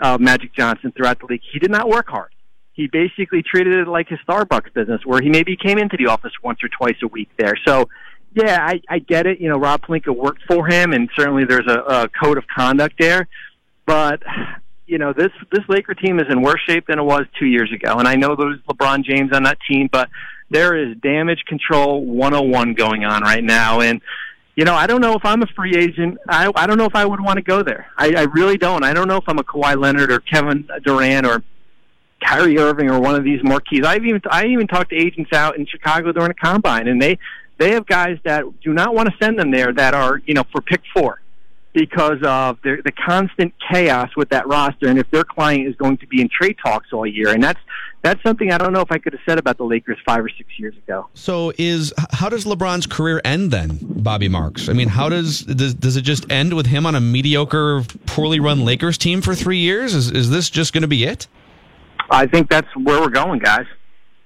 [0.00, 1.42] uh, Magic Johnson throughout the league.
[1.52, 2.30] He did not work hard.
[2.72, 6.32] He basically treated it like his Starbucks business, where he maybe came into the office
[6.42, 7.54] once or twice a week there.
[7.66, 7.88] So
[8.34, 9.40] yeah, I, I get it.
[9.40, 12.96] You know, Rob Pelinka worked for him, and certainly there's a, a code of conduct
[12.98, 13.28] there.
[13.86, 14.22] But
[14.86, 17.72] you know, this this Laker team is in worse shape than it was two years
[17.72, 17.98] ago.
[17.98, 20.08] And I know there's LeBron James on that team, but
[20.50, 23.80] there is damage control 101 going on right now.
[23.80, 24.00] And
[24.56, 26.18] you know, I don't know if I'm a free agent.
[26.28, 27.86] I I don't know if I would want to go there.
[27.96, 28.84] I, I really don't.
[28.84, 31.42] I don't know if I'm a Kawhi Leonard or Kevin Durant or
[32.24, 33.84] Kyrie Irving or one of these marquees.
[33.84, 37.18] I've even I even talked to agents out in Chicago during a combine, and they
[37.58, 40.44] they have guys that do not want to send them there that are you know
[40.52, 41.20] for pick four
[41.74, 45.96] because of the, the constant chaos with that roster, and if their client is going
[45.98, 47.58] to be in trade talks all year, and that's
[48.02, 50.28] that's something I don't know if I could have said about the Lakers five or
[50.28, 51.08] six years ago.
[51.14, 54.68] So is how does LeBron's career end then, Bobby Marks?
[54.68, 58.40] I mean, how does does, does it just end with him on a mediocre, poorly
[58.40, 59.94] run Lakers team for three years?
[59.94, 61.26] Is is this just going to be it?
[62.10, 63.66] I think that's where we're going, guys.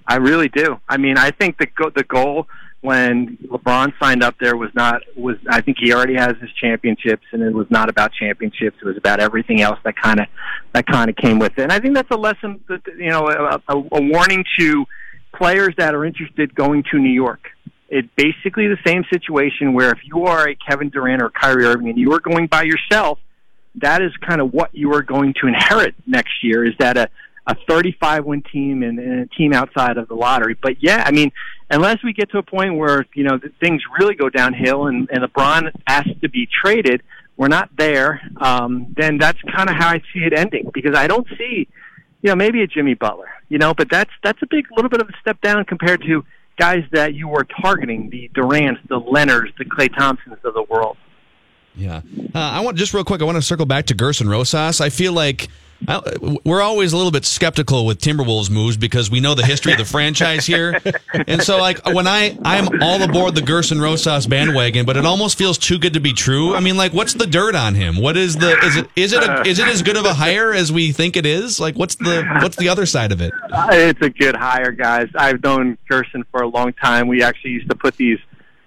[0.06, 0.80] I really do.
[0.88, 2.46] I mean, I think the go- the goal
[2.80, 7.24] when LeBron signed up there was not was I think he already has his championships,
[7.32, 8.76] and it was not about championships.
[8.80, 10.26] It was about everything else that kind of
[10.72, 11.62] that kind of came with it.
[11.62, 14.84] And I think that's a lesson, that, you know, a, a, a warning to
[15.34, 17.48] players that are interested going to New York.
[17.88, 21.88] It's basically the same situation where if you are a Kevin Durant or Kyrie Irving
[21.88, 23.18] and you are going by yourself,
[23.76, 26.64] that is kind of what you are going to inherit next year.
[26.64, 27.08] Is that a
[27.48, 30.54] a 35 win team and, and a team outside of the lottery.
[30.60, 31.32] But yeah, I mean,
[31.70, 35.22] unless we get to a point where you know things really go downhill and, and
[35.22, 37.02] LeBron asks to be traded,
[37.36, 38.20] we're not there.
[38.36, 41.68] Um, then that's kind of how I see it ending because I don't see,
[42.22, 45.00] you know, maybe a Jimmy Butler, you know, but that's that's a big little bit
[45.00, 46.24] of a step down compared to
[46.58, 50.96] guys that you were targeting, the Durants, the Leonards, the Klay Thompsons of the world.
[51.76, 52.02] Yeah.
[52.34, 53.22] Uh, I want just real quick.
[53.22, 54.80] I want to circle back to Gerson Rosas.
[54.80, 55.48] I feel like
[56.44, 59.78] we're always a little bit skeptical with Timberwolves moves because we know the history of
[59.78, 60.80] the franchise here,
[61.26, 65.38] and so like when I I'm all aboard the Gerson Rosas bandwagon, but it almost
[65.38, 66.54] feels too good to be true.
[66.54, 67.96] I mean, like, what's the dirt on him?
[67.96, 70.52] What is the is it is it a, is it as good of a hire
[70.52, 71.60] as we think it is?
[71.60, 73.32] Like, what's the what's the other side of it?
[73.70, 75.08] It's a good hire, guys.
[75.14, 77.06] I've known Gerson for a long time.
[77.06, 78.18] We actually used to put these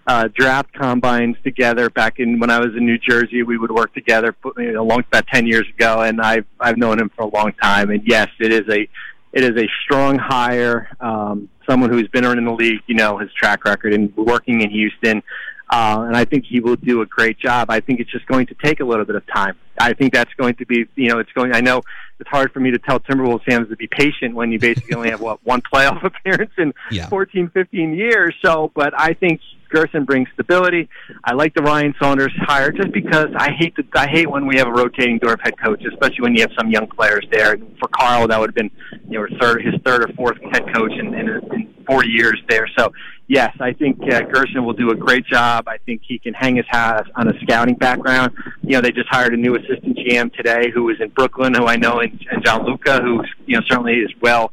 [0.08, 3.44] uh, draft combines together back in when I was in New Jersey.
[3.44, 7.00] We would work together you know, long about ten years ago, and I've I've known
[7.00, 7.90] him for a long time.
[7.92, 8.88] And yes, it is a
[9.34, 10.90] it is a strong hire.
[11.00, 14.70] Um, someone who's been in the league, you know, his track record and working in
[14.72, 15.24] Houston.
[15.70, 17.70] Uh, and I think he will do a great job.
[17.70, 19.56] I think it's just going to take a little bit of time.
[19.80, 21.56] I think that's going to be, you know, it's going.
[21.56, 21.82] I know
[22.20, 25.12] it's hard for me to tell Timberwolves fans to be patient when you basically only
[25.12, 27.08] have what one playoff appearance in Yeah.
[27.08, 28.36] 14, 15 years.
[28.44, 29.40] So, but I think
[29.72, 30.90] Gerson brings stability.
[31.24, 34.58] I like the Ryan Saunders hire just because I hate the, I hate when we
[34.58, 37.58] have a rotating door of head coach, especially when you have some young players there.
[37.80, 38.72] For Karl, that would have been
[39.10, 42.68] you know third his third or fourth head coach in, in, in four years there.
[42.78, 42.92] So
[43.28, 45.68] yes, I think uh, Gerson will do a great job.
[45.68, 48.34] I think he can hang his hat on a scouting background.
[48.62, 51.66] You know, they just hired a new assistant GM today who is in Brooklyn, who
[51.66, 54.52] I know, and, and Gianluca, who you know certainly is well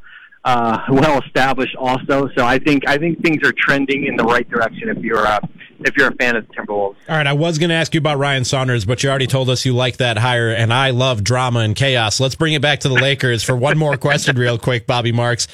[0.49, 2.29] uh, well established also.
[2.37, 5.41] So I think I think things are trending in the right direction if you're uh,
[5.81, 6.97] if you're a fan of the Timberwolves.
[7.09, 9.51] All right, I was going to ask you about Ryan Saunders, but you already told
[9.51, 12.19] us you like that hire, and I love drama and chaos.
[12.19, 15.47] Let's bring it back to the Lakers for one more question, real quick, Bobby Marks.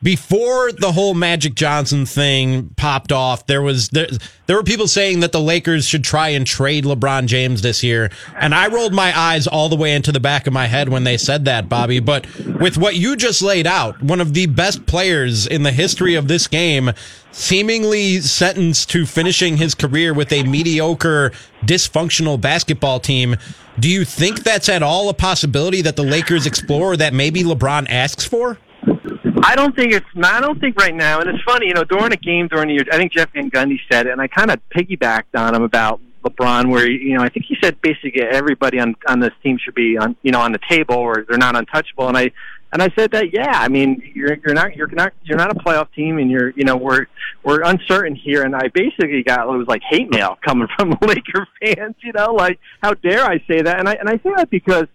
[0.00, 4.06] Before the whole Magic Johnson thing popped off, there was there,
[4.46, 8.08] there were people saying that the Lakers should try and trade LeBron James this year,
[8.36, 11.02] and I rolled my eyes all the way into the back of my head when
[11.02, 11.98] they said that, Bobby.
[11.98, 12.28] But
[12.60, 16.28] with what you just laid out, one of the best players in the history of
[16.28, 16.92] this game,
[17.32, 21.32] seemingly sentenced to finishing his career with a mediocre,
[21.62, 23.36] dysfunctional basketball team.
[23.80, 27.88] Do you think that's at all a possibility that the Lakers explore that maybe LeBron
[27.90, 28.58] asks for?
[29.48, 30.06] I don't think it's.
[30.22, 31.20] I don't think right now.
[31.20, 33.50] And it's funny, you know, during a game during the year, I think Jeff Van
[33.50, 37.22] Gundy said it, and I kind of piggybacked on him about LeBron, where you know,
[37.22, 40.40] I think he said basically everybody on on this team should be on, you know,
[40.42, 42.08] on the table, or they're not untouchable.
[42.08, 42.30] And I
[42.74, 45.58] and I said that, yeah, I mean, you're you're not you're not you're not a
[45.58, 47.06] playoff team, and you're you know we're
[47.42, 48.42] we're uncertain here.
[48.42, 52.34] And I basically got it was like hate mail coming from Laker fans, you know,
[52.34, 53.78] like how dare I say that?
[53.78, 54.88] And I and I say that because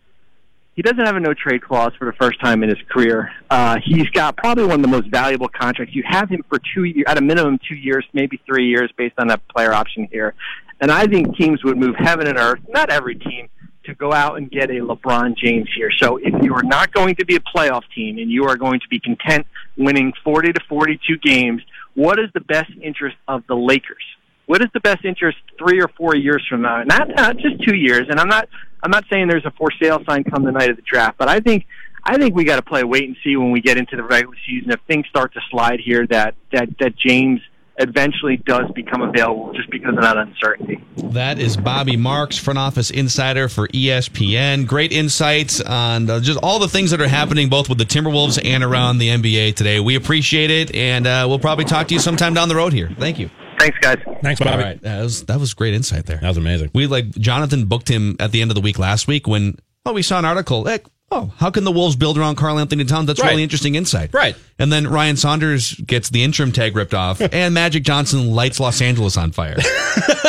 [0.76, 3.32] he doesn't have a no trade clause for the first time in his career.
[3.50, 5.94] Uh, he's got probably one of the most valuable contracts.
[5.96, 9.16] You have him for two years, at a minimum two years, maybe three years, based
[9.20, 10.34] on that player option here.
[10.82, 13.50] And I think teams would move heaven and earth, not every team,
[13.86, 15.92] to go out and get a LeBron James here.
[16.00, 18.80] So if you are not going to be a playoff team and you are going
[18.80, 19.46] to be content
[19.78, 21.62] winning 40 to 42 games,
[21.94, 24.04] what is the best interest of the Lakers?
[24.46, 26.84] What is the best interest three or four years from now?
[26.84, 28.08] Not not just two years.
[28.10, 28.50] And I'm not
[28.82, 31.30] I'm not saying there's a for sale sign come the night of the draft, but
[31.30, 31.66] I think
[32.04, 34.36] I think we got to play wait and see when we get into the regular
[34.46, 34.72] season.
[34.72, 37.40] If things start to slide here, that that that James
[37.78, 40.84] eventually does become available just because of that uncertainty.
[40.96, 44.68] That is Bobby Marks, front office insider for ESPN.
[44.68, 48.64] Great insights on just all the things that are happening both with the Timberwolves and
[48.64, 49.80] around the NBA today.
[49.80, 52.92] We appreciate it, and uh, we'll probably talk to you sometime down the road here.
[53.00, 53.30] Thank you.
[53.60, 53.98] Thanks, guys.
[54.22, 54.52] Thanks, Bobby.
[54.52, 56.18] All right, that was that was great insight there.
[56.18, 56.72] That was amazing.
[56.74, 59.94] We like Jonathan booked him at the end of the week last week when oh
[59.94, 63.08] we saw an article like oh how can the Wolves build around Karl-Anthony Towns?
[63.08, 63.30] That's Right.
[63.32, 64.14] really interesting insight.
[64.14, 64.36] Right.
[64.60, 68.82] And then Ryan Saunders gets the interim tag ripped off, and Magic Johnson lights Los
[68.82, 69.58] Angeles on fire.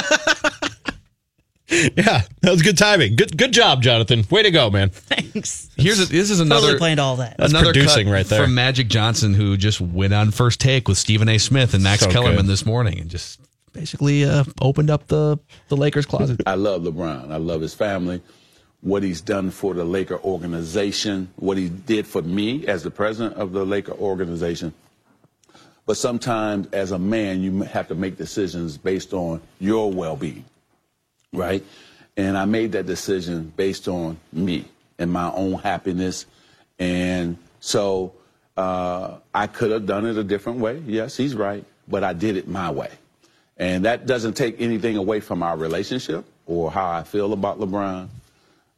[1.96, 3.16] Yeah, that was good timing.
[3.16, 4.24] Good good job, Jonathan.
[4.30, 4.90] Way to go, man.
[4.90, 5.70] Thanks.
[5.76, 7.36] Here's a, this is another Totally planned all that.
[7.38, 8.44] That's another producing cut right there.
[8.44, 11.38] from Magic Johnson, who just went on first take with Stephen A.
[11.38, 12.46] Smith and Max So Kellerman good.
[12.48, 13.40] this morning, and just
[13.72, 16.42] basically uh, opened up the the Lakers closet.
[16.46, 17.32] I love LeBron.
[17.32, 18.20] I love his family,
[18.82, 23.36] what he's done for the Laker organization, what he did for me as the president
[23.36, 24.74] of the Laker organization.
[25.86, 30.44] But sometimes, as a man, you have to make decisions based on your well being,
[31.36, 31.64] right?
[32.16, 34.66] And I made that decision based on me
[34.98, 36.26] and my own happiness.
[36.78, 38.14] And so
[38.56, 40.82] uh, I could have done it a different way.
[40.86, 41.64] Yes, he's right.
[41.88, 42.90] But I did it my way.
[43.56, 48.08] And that doesn't take anything away from our relationship or how I feel about LeBron.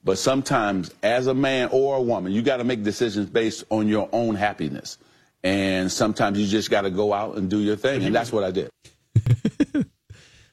[0.05, 3.89] But sometimes, as a man or a woman, you got to make decisions based on
[3.89, 4.99] your own happiness.
[5.43, 8.05] And sometimes you just got to go out and do your thing.
[8.05, 8.71] And that's what I did.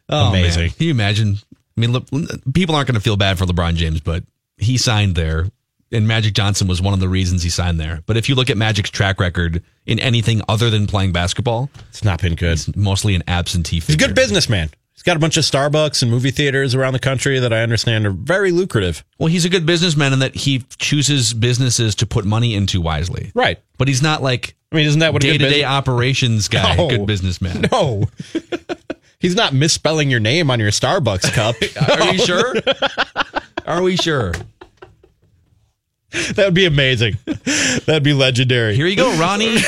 [0.09, 0.61] Oh, Amazing.
[0.63, 0.69] man.
[0.71, 1.37] Can you imagine?
[1.77, 2.05] I mean, look,
[2.53, 4.23] people aren't going to feel bad for LeBron James, but
[4.57, 5.47] he signed there,
[5.91, 8.03] and Magic Johnson was one of the reasons he signed there.
[8.05, 12.03] But if you look at Magic's track record in anything other than playing basketball, It's
[12.03, 12.57] not been good.
[12.59, 14.69] he's mostly an absentee He's a good businessman.
[14.93, 18.05] He's got a bunch of Starbucks and movie theaters around the country that I understand
[18.05, 19.03] are very lucrative.
[19.17, 23.31] Well, he's a good businessman in that he chooses businesses to put money into wisely.
[23.33, 23.59] Right.
[23.79, 26.75] But he's not like I mean, isn't that what a day to day operations guy,
[26.77, 26.89] No.
[26.89, 27.65] good businessman.
[27.71, 28.05] No.
[29.23, 31.55] He's not misspelling your name on your Starbucks cup.
[32.01, 32.55] Are you sure?
[33.65, 34.33] Are we sure?
[36.35, 37.17] That would be amazing.
[37.85, 38.75] That'd be legendary.
[38.75, 39.55] Here you go, Ronnie.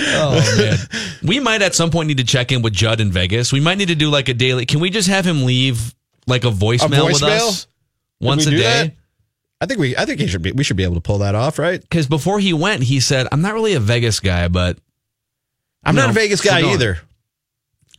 [0.00, 0.78] oh man,
[1.22, 3.52] we might at some point need to check in with Judd in Vegas.
[3.52, 4.66] We might need to do like a daily.
[4.66, 5.94] Can we just have him leave
[6.26, 7.48] like a voicemail, with voicemail?
[7.50, 7.68] us
[8.20, 8.62] once a day?
[8.62, 8.92] that?
[9.60, 11.36] I think we I think he should be we should be able to pull that
[11.36, 11.80] off, right?
[11.80, 14.76] Because before he went, he said, "I'm not really a Vegas guy, but
[15.84, 16.98] I'm you not a Vegas guy going." either.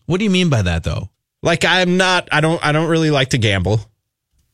[0.06, 1.10] What do you mean by that, though?
[1.42, 3.80] Like I'm not I don't I don't really like to gamble.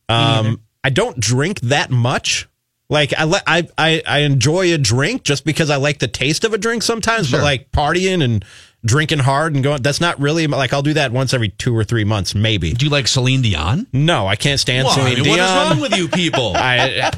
[0.10, 2.48] Um I don't drink that much.
[2.90, 6.44] Like I, le- I I I enjoy a drink just because I like the taste
[6.44, 8.44] of a drink sometimes, but like partying and
[8.84, 11.86] drinking hard and going that's not really like I'll do that once every 2 or
[11.86, 12.74] 3 months maybe.
[12.74, 13.88] Do you like Celine Dion?
[13.94, 14.96] No, I can't stand Why?
[14.96, 15.40] Celine What Dion.
[15.40, 16.52] is wrong with you people?
[16.56, 17.12] I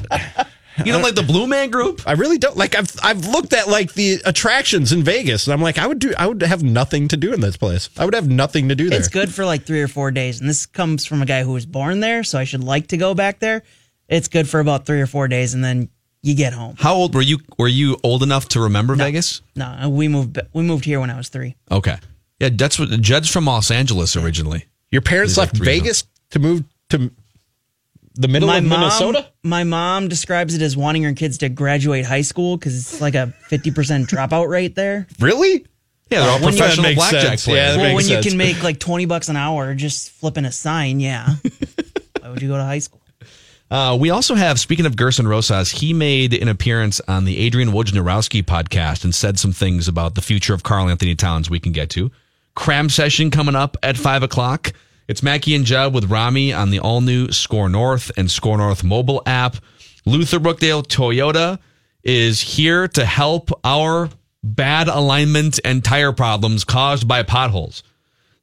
[0.78, 2.02] you don't like the Blue Man Group?
[2.06, 2.74] I really don't like.
[2.74, 6.12] I've I've looked at like the attractions in Vegas, and I'm like, I would do.
[6.18, 7.90] I would have nothing to do in this place.
[7.96, 8.98] I would have nothing to do there.
[8.98, 10.40] It's good for like three or four days.
[10.40, 12.96] And this comes from a guy who was born there, so I should like to
[12.96, 13.62] go back there.
[14.08, 15.88] It's good for about three or four days, and then
[16.22, 16.76] you get home.
[16.78, 17.38] How old were you?
[17.58, 19.42] Were you old enough to remember Vegas?
[19.54, 20.38] No, uh, we moved.
[20.52, 21.56] We moved here when I was three.
[21.70, 21.96] Okay.
[22.40, 24.66] Yeah, that's what Jed's from Los Angeles originally.
[24.90, 25.72] Your parents He's left three now.
[25.72, 27.12] Vegas to move to
[28.14, 29.26] the middle my of mom, Minnesota.
[29.42, 33.14] My mom describes it as wanting her kids to graduate high school because it's like
[33.14, 35.06] a fifty percent dropout rate there.
[35.20, 35.66] Really?
[36.10, 37.44] Yeah, they're all When professional blackjack sense.
[37.44, 37.76] players.
[37.76, 38.24] Yeah, well, when sense.
[38.24, 41.28] you can make like twenty bucks an hour just flipping a sign, yeah.
[42.20, 43.00] Why would you go to high school?
[43.70, 47.70] Uh, we also have, speaking of Gerson Rosas, he made an appearance on the Adrian
[47.70, 51.90] Wojnarowski podcast and said some things about the future of Karl-Anthony Towns we can get
[51.90, 52.10] to.
[52.54, 54.72] Cram session coming up at 5 o'clock.
[55.06, 58.82] It's Mackey and Judd with Rami on the all new Skor North and Skor North
[58.82, 59.56] mobile app.
[60.06, 61.58] Luther Brookdale Toyota
[62.02, 64.08] is here to help our
[64.42, 67.82] bad alignment and tire problems caused by potholes.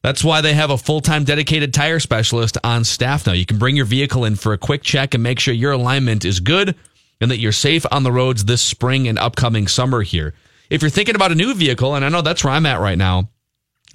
[0.02, 3.32] That's why they have a full time dedicated tire specialist on staff now.
[3.32, 6.24] You can bring your vehicle in for a quick check and make sure your alignment
[6.24, 6.76] is good
[7.20, 10.34] and that you're safe on the roads this spring and upcoming summer here.
[10.70, 12.98] If you're thinking about a new vehicle, and I know that's where I'm at right
[12.98, 13.30] now,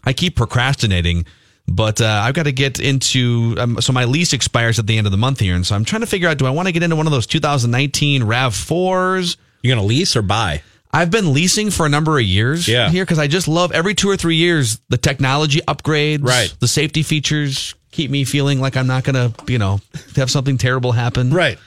[0.03, 1.25] I keep procrastinating,
[1.67, 3.55] but uh, I've got to get into.
[3.57, 5.85] Um, so my lease expires at the end of the month here, and so I'm
[5.85, 8.55] trying to figure out: do I want to get into one of those 2019 Rav
[8.55, 9.37] fours?
[9.63, 10.61] You're gonna lease or buy?
[10.93, 12.89] I've been leasing for a number of years Yeah.
[12.89, 16.53] here because I just love every two or three years the technology upgrades, Right.
[16.59, 19.81] The safety features keep me feeling like I'm not gonna, you know,
[20.15, 21.57] have something terrible happen, Right.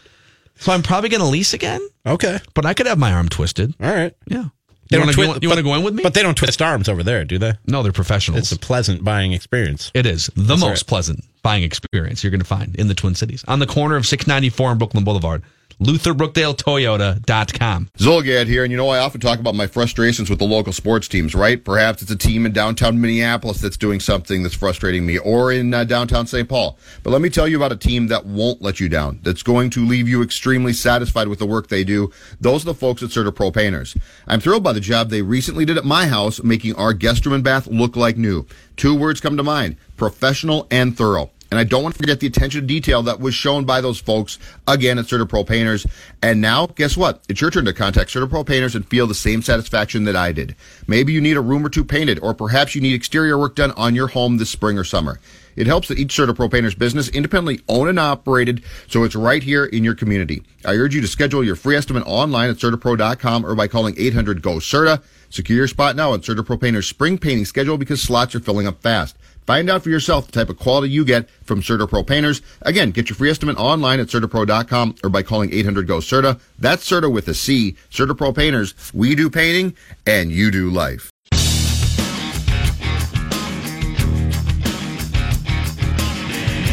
[0.58, 2.38] So I'm probably gonna lease again, Okay.
[2.54, 3.74] but I could have my arm twisted.
[3.80, 4.14] All right.
[4.26, 4.44] Yeah.
[4.90, 6.02] They You don't want twi- you want to go in with me?
[6.02, 7.52] But they don't twist arms over there, do they?
[7.66, 8.40] no, they're professionals.
[8.40, 9.90] It's a pleasant buying experience.
[9.94, 10.86] It is the That's most right.
[10.86, 14.06] pleasant buying experience you're going to find in the Twin Cities on the corner of
[14.06, 15.42] 694 and Brooklyn Boulevard.
[15.80, 17.88] LutherBrookdaleToyota.com.
[17.96, 21.08] Zulgad here, and you know I often talk about my frustrations with the local sports
[21.08, 21.64] teams, right?
[21.64, 25.72] Perhaps it's a team in downtown Minneapolis that's doing something that's frustrating me, or in
[25.72, 26.46] uh, downtown St.
[26.48, 26.78] Paul.
[27.02, 29.70] But let me tell you about a team that won't let you down, that's going
[29.70, 32.12] to leave you extremely satisfied with the work they do.
[32.40, 33.96] Those are the folks at CertaPro Painters.
[34.26, 37.34] I'm thrilled by the job they recently did at my house, making our guest room
[37.34, 38.44] and bath look like new.
[38.76, 41.30] Two words come to mind, professional and thorough.
[41.50, 43.98] And I don't want to forget the attention to detail that was shown by those
[43.98, 44.38] folks
[44.68, 45.84] again at CertaPro Painters.
[46.22, 47.24] And now, guess what?
[47.28, 50.54] It's your turn to contact CertaPro Painters and feel the same satisfaction that I did.
[50.86, 53.72] Maybe you need a room or two painted, or perhaps you need exterior work done
[53.72, 55.18] on your home this spring or summer.
[55.56, 59.64] It helps that each CertaPro Painters business independently owned and operated, so it's right here
[59.64, 60.42] in your community.
[60.64, 64.40] I urge you to schedule your free estimate online at CertaPro.com or by calling 800
[64.40, 65.02] GO CERTA.
[65.30, 68.80] Secure your spot now at CertaPro Painters spring painting schedule because slots are filling up
[68.80, 69.16] fast.
[69.50, 72.40] Find out for yourself the type of quality you get from CertaPro Painters.
[72.62, 76.38] Again, get your free estimate online at CertaPro.com or by calling 800 GO CERTA.
[76.56, 77.74] That's Certa with a C.
[77.90, 78.76] CertaPro Painters.
[78.94, 79.74] We do painting
[80.06, 81.10] and you do life.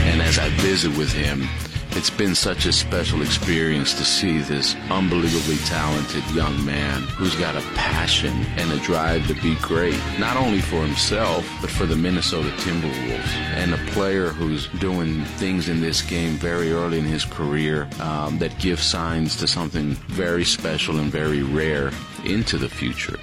[0.06, 1.50] And as I visit with him,
[1.98, 7.56] it's been such a special experience to see this unbelievably talented young man who's got
[7.56, 11.96] a passion and a drive to be great, not only for himself, but for the
[11.96, 13.34] Minnesota Timberwolves.
[13.56, 18.38] And a player who's doing things in this game very early in his career um,
[18.38, 21.90] that give signs to something very special and very rare
[22.24, 23.18] into the future.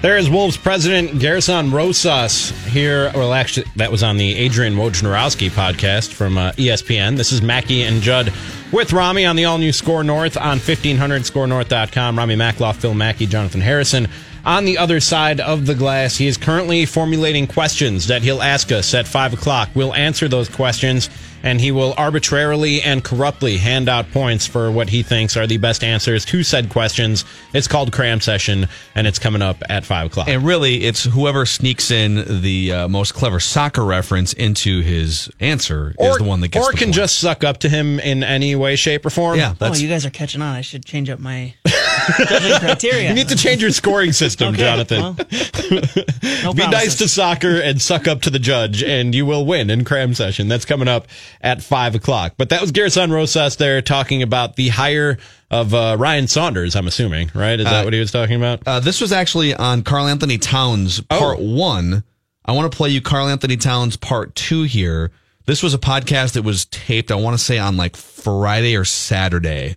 [0.00, 3.10] There is Wolves president Gerson Rosas here.
[3.16, 7.16] Well, actually, that was on the Adrian Wojnarowski podcast from uh, ESPN.
[7.16, 8.32] This is Mackey and Judd
[8.72, 12.16] with Rami on the all new Skor North on 1500skornorth.com.
[12.16, 14.06] Rami Mackloff, Phil Mackey, Jonathan Harrison.
[14.48, 18.72] On the other side of the glass, he is currently formulating questions that he'll ask
[18.72, 19.68] us at 5 o'clock.
[19.74, 21.10] We'll answer those questions,
[21.42, 25.58] and he will arbitrarily and corruptly hand out points for what he thinks are the
[25.58, 27.26] best answers to said questions.
[27.52, 30.28] It's called Cram Session, and it's coming up at 5 o'clock.
[30.28, 35.94] And really, it's whoever sneaks in the uh, most clever soccer reference into his answer
[36.00, 36.94] is the one that gets or the can point.
[36.94, 39.36] just suck up to him in any way, shape, or form.
[39.36, 39.78] Yeah, that's...
[39.78, 40.56] Oh, you guys are catching on.
[40.56, 41.52] I should change up my
[42.16, 43.08] judging criteria.
[43.08, 45.00] You need to change your scoring system, Okay, Jonathan.
[45.00, 45.16] well,
[46.44, 49.70] no Be nice to soccer and suck up to the judge, and you will win
[49.70, 50.48] in cram session.
[50.48, 51.06] That's coming up
[51.40, 52.34] at five o'clock.
[52.36, 55.18] But that was Gerson Rosas there talking about the hire
[55.50, 56.76] of uh, Ryan Saunders.
[56.76, 57.58] I'm assuming, right?
[57.58, 58.62] Is that Uh, what he was talking about?
[58.66, 62.04] Uh, this was actually on Karl-Anthony Towns part one.
[62.44, 65.10] I want to play you Carl Anthony Towns part two here.
[65.46, 68.84] This was a podcast that was taped, I want to say on like Friday or
[68.84, 69.76] Saturday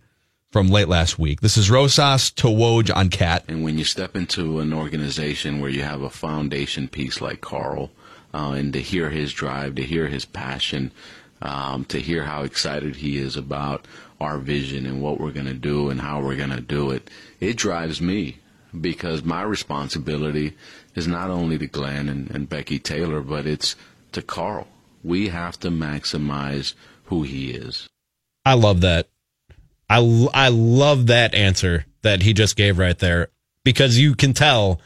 [0.51, 1.41] from late last week.
[1.41, 3.45] This is Rosas to Woj on KAT.
[3.47, 7.89] And when you step into an organization where you have a foundation piece like Karl,
[8.33, 10.91] uh, and to hear his drive, to hear his passion,
[11.41, 13.87] um, to hear how excited he is about
[14.19, 17.09] our vision and what we're going to do and how we're going to do it,
[17.39, 18.37] it drives me
[18.79, 20.55] because my responsibility
[20.95, 23.75] is not only to Glenn and, and Becky Taylor, but it's
[24.11, 24.67] to Karl.
[25.03, 26.73] We have to maximize
[27.05, 27.89] who he is.
[28.45, 29.07] I love that.
[29.91, 33.27] I, I love that answer that he just gave right there
[33.65, 34.79] because you can tell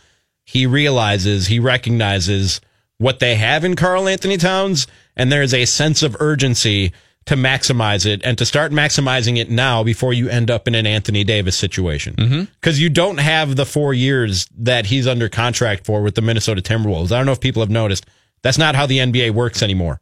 [0.45, 2.59] he realizes, he recognizes
[2.97, 6.91] what they have in Karl-Anthony Towns, and there's a sense of urgency
[7.25, 10.87] to maximize it and to start maximizing it now before you end up in an
[10.87, 12.15] Anthony Davis situation.
[12.15, 12.43] Mm-hmm.
[12.59, 16.61] Because you don't have the four years that he's under contract for with the Minnesota
[16.61, 17.11] Timberwolves.
[17.11, 18.07] I don't know if people have noticed.
[18.41, 20.01] That's not how the NBA works anymore.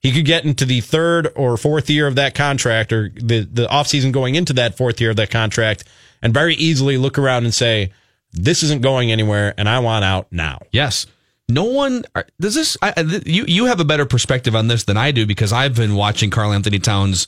[0.00, 3.66] He could get into the third or fourth year of that contract or the, the
[3.66, 5.84] offseason going into that fourth year of that contract
[6.22, 7.92] and very easily look around and say,
[8.32, 10.60] this isn't going anywhere and I want out now.
[10.72, 11.06] Yes.
[11.50, 12.04] No one
[12.40, 12.76] does this.
[12.80, 12.94] I,
[13.26, 16.30] you you have a better perspective on this than I do because I've been watching
[16.30, 17.26] Karl-Anthony Towns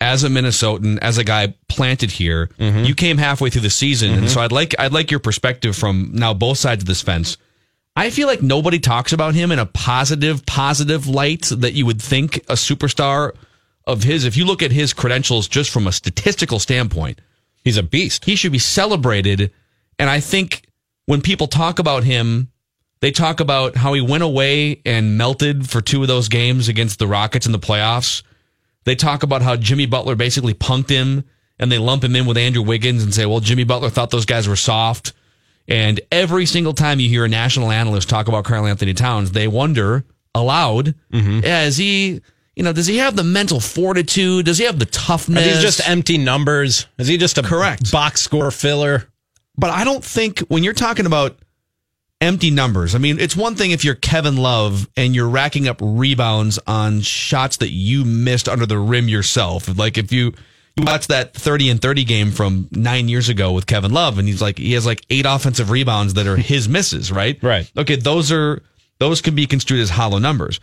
[0.00, 2.48] as a Minnesotan, as a guy planted here.
[2.58, 2.84] Mm-hmm.
[2.84, 4.28] You came halfway through the season, and mm-hmm.
[4.28, 7.36] so I'd like I'd like your perspective from now both sides of this fence.
[7.94, 12.00] I feel like nobody talks about him in a positive, positive light that you would
[12.00, 13.32] think a superstar
[13.86, 14.24] of his.
[14.24, 17.20] If you look at his credentials just from a statistical standpoint,
[17.64, 18.24] he's a beast.
[18.24, 19.52] He should be celebrated.
[19.98, 20.62] And I think
[21.04, 22.50] when people talk about him,
[23.00, 26.98] they talk about how he went away and melted for two of those games against
[26.98, 28.22] the Rockets in the playoffs.
[28.84, 31.24] They talk about how Jimmy Butler basically punked him
[31.58, 34.24] and they lump him in with Andrew Wiggins and say, well, Jimmy Butler thought those
[34.24, 35.12] guys were soft.
[35.68, 40.04] And every single time you hear a national analyst talk about Karl-Anthony Towns, they wonder
[40.34, 41.40] aloud, mm-hmm.
[41.44, 42.20] yeah, is he,
[42.56, 44.46] you know, does he have the mental fortitude?
[44.46, 45.44] Does he have the Are toughness?
[45.44, 46.86] these just empty numbers?
[46.98, 47.92] Is he just a Correct.
[47.92, 49.08] box score filler?
[49.56, 51.38] But I don't think when you're talking about
[52.20, 55.78] empty numbers, I mean, it's one thing if you're Kevin Love and you're racking up
[55.80, 59.76] rebounds on shots that you missed under the rim yourself.
[59.76, 60.32] Like if you
[60.76, 64.26] you watch that 30 and 30 game from nine years ago with Kevin Love, and
[64.26, 67.42] he's like he has like eight offensive rebounds that are his misses, right?
[67.42, 67.70] Right.
[67.76, 68.62] Okay, those are
[68.98, 70.60] those can be construed as hollow numbers.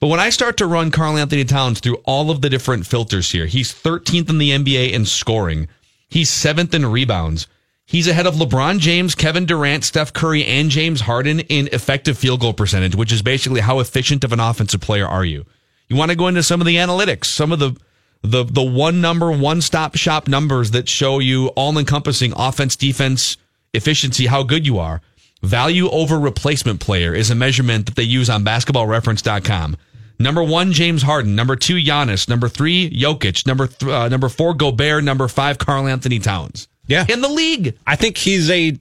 [0.00, 3.46] But when I start to run Karl-Anthony Towns through all of the different filters here,
[3.46, 5.66] he's 13th in the NBA in scoring.
[6.08, 7.48] He's seventh in rebounds.
[7.84, 12.40] He's ahead of LeBron James, Kevin Durant, Steph Curry, and James Harden in effective field
[12.40, 15.46] goal percentage, which is basically how efficient of an offensive player are you.
[15.88, 17.76] You want to go into some of the analytics, some of the
[18.22, 23.36] the the one number, one stop shop numbers that show you all encompassing offense, defense,
[23.72, 25.00] efficiency, how good you are.
[25.42, 29.76] Value over replacement player is a measurement that they use on basketballreference.com.
[30.18, 31.36] Number one, James Harden.
[31.36, 32.28] Number two, Giannis.
[32.28, 33.46] Number three, Jokic.
[33.46, 35.04] Number th- uh, number four, Gobert.
[35.04, 36.66] Number five, Karl-Anthony Towns.
[36.88, 37.06] Yeah.
[37.08, 37.78] In the league.
[37.86, 38.76] I think he's a.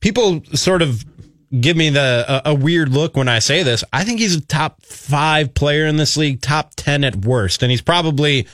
[0.00, 1.04] People sort of
[1.60, 3.84] give me the a, a weird look when I say this.
[3.92, 7.70] I think he's a top five player in this league, top ten at worst, and
[7.70, 8.46] he's probably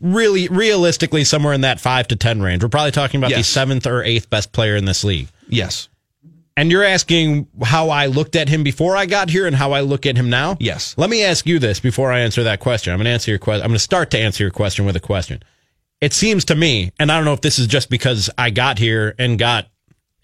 [0.00, 2.62] really realistically somewhere in that five to ten range.
[2.62, 5.28] We're probably talking about the seventh or eighth best player in this league.
[5.48, 5.88] Yes.
[6.58, 9.80] And you're asking how I looked at him before I got here and how I
[9.80, 10.56] look at him now?
[10.58, 10.94] Yes.
[10.96, 12.94] Let me ask you this before I answer that question.
[12.94, 13.62] I'm going to answer your question.
[13.62, 15.42] I'm going to start to answer your question with a question.
[16.00, 18.78] It seems to me, and I don't know if this is just because I got
[18.78, 19.68] here and got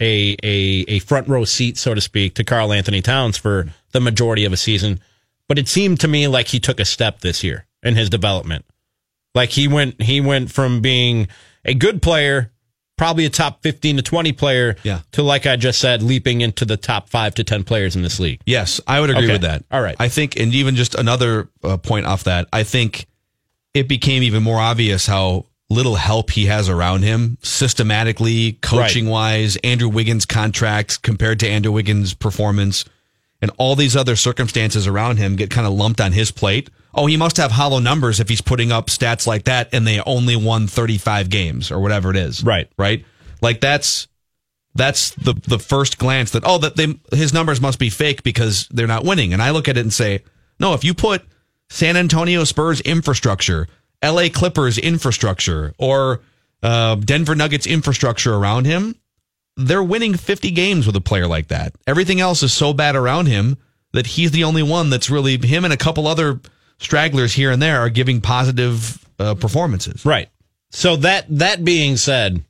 [0.03, 4.45] a a a front row seat, so to speak, to Karl-Anthony Towns for the majority
[4.45, 5.01] of a season,
[5.49, 8.65] but it seemed to me like he took a step this year in his development.
[9.35, 11.29] Like he went he went from being
[11.65, 12.51] a good player,
[12.99, 15.01] probably a top 15 to 20 player, Yeah.
[15.13, 18.19] to like I just said, leaping into the top 5 to 10 players in this
[18.21, 18.41] league.
[18.47, 19.33] Yes, I would agree Okay.
[19.35, 19.65] with that.
[19.71, 19.97] All right.
[19.99, 23.07] I think, and even just another uh, point off that, I think
[23.75, 29.57] it became even more obvious how little help he has around him systematically, coaching wise,
[29.57, 32.85] Andrew Wiggins' contract compared to Andrew Wiggins' performance,
[33.41, 36.71] and all these other circumstances around him get kind of lumped on his plate.
[36.95, 40.01] Oh, he must have hollow numbers if he's putting up stats like that and they
[40.01, 42.45] only won 35 games or whatever it is.
[42.45, 42.71] Right.
[42.77, 43.05] Right?
[43.41, 44.09] Like that's
[44.75, 48.69] that's the the first glance that oh that they his numbers must be fake because
[48.71, 49.33] they're not winning.
[49.33, 50.23] And I look at it and say,
[50.61, 51.25] no, if you put
[51.69, 53.67] San Antonio Spurs infrastructure,
[54.03, 56.21] LA Clippers infrastructure, or
[56.63, 58.95] uh, Denver Nuggets infrastructure around him,
[59.57, 61.75] they're winning 50 games with a player like that.
[61.87, 63.59] Everything else is so bad around him
[63.93, 66.41] that he's the only one that's really him and a couple other
[66.79, 70.05] stragglers here and there are giving positive uh, performances.
[70.05, 70.29] Right.
[70.71, 72.43] So that that being said,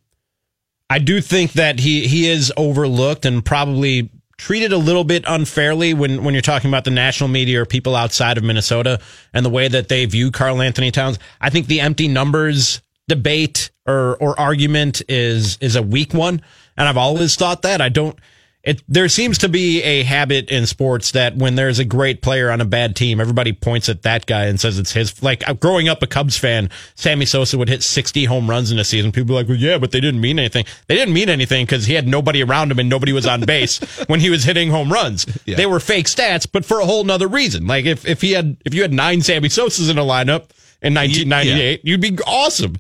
[0.89, 4.11] I do think that he he is overlooked and probably
[4.43, 7.95] treated a little bit unfairly when when you're talking about the national media or people
[7.95, 8.99] outside of Minnesota
[9.33, 11.21] and the way that they view Karl-Anthony Towns.
[11.41, 16.43] I think the empty numbers debate or or argument is is a weak one,
[16.77, 17.81] and I've always thought that.
[17.81, 18.19] I don't
[18.65, 22.49] it there seems to be a habit in sports that when there's a great player
[22.49, 25.21] on a bad team, everybody points at that guy and says it's his.
[25.21, 28.79] Like uh, growing up a Cubs fan, Sammy Sosa would hit 60 home runs in
[28.79, 29.11] a season.
[29.11, 30.65] People like, well, yeah, but they didn't mean anything.
[30.87, 33.81] They didn't mean anything because he had nobody around him and nobody was on base
[34.07, 35.27] when he was hitting home runs.
[35.45, 35.57] Yeah.
[35.57, 37.67] They were fake stats, but for a whole nother reason.
[37.67, 40.51] Like if if he had if you had nine Sammy Sosas in a lineup.
[40.85, 42.75] In 1998, you'd be awesome.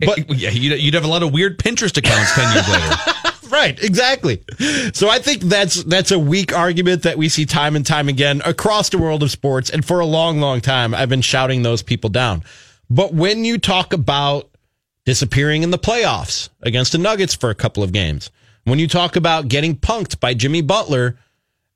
[0.00, 2.96] But yeah, you'd, you'd have a lot of weird Pinterest accounts 10 years later.
[3.54, 4.42] right, exactly.
[4.92, 8.42] So I think that's that's a weak argument that we see time and time again
[8.44, 9.70] across the world of sports.
[9.70, 12.42] And for a long, long time, I've been shouting those people down.
[12.90, 14.50] But when you talk about
[15.06, 18.30] disappearing in the playoffs against the Nuggets for a couple of games,
[18.64, 21.18] when you talk about getting punked by Jimmy Butler,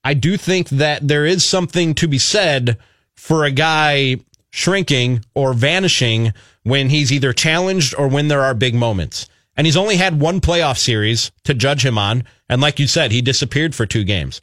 [0.05, 2.79] I do think that there is something to be said
[3.15, 4.17] for a guy
[4.51, 9.29] shrinking or vanishing when he's either challenged or when there are big moments.
[9.59, 12.23] And he's only had one playoff series to judge him on.
[12.49, 14.41] And like you said, he disappeared for two games.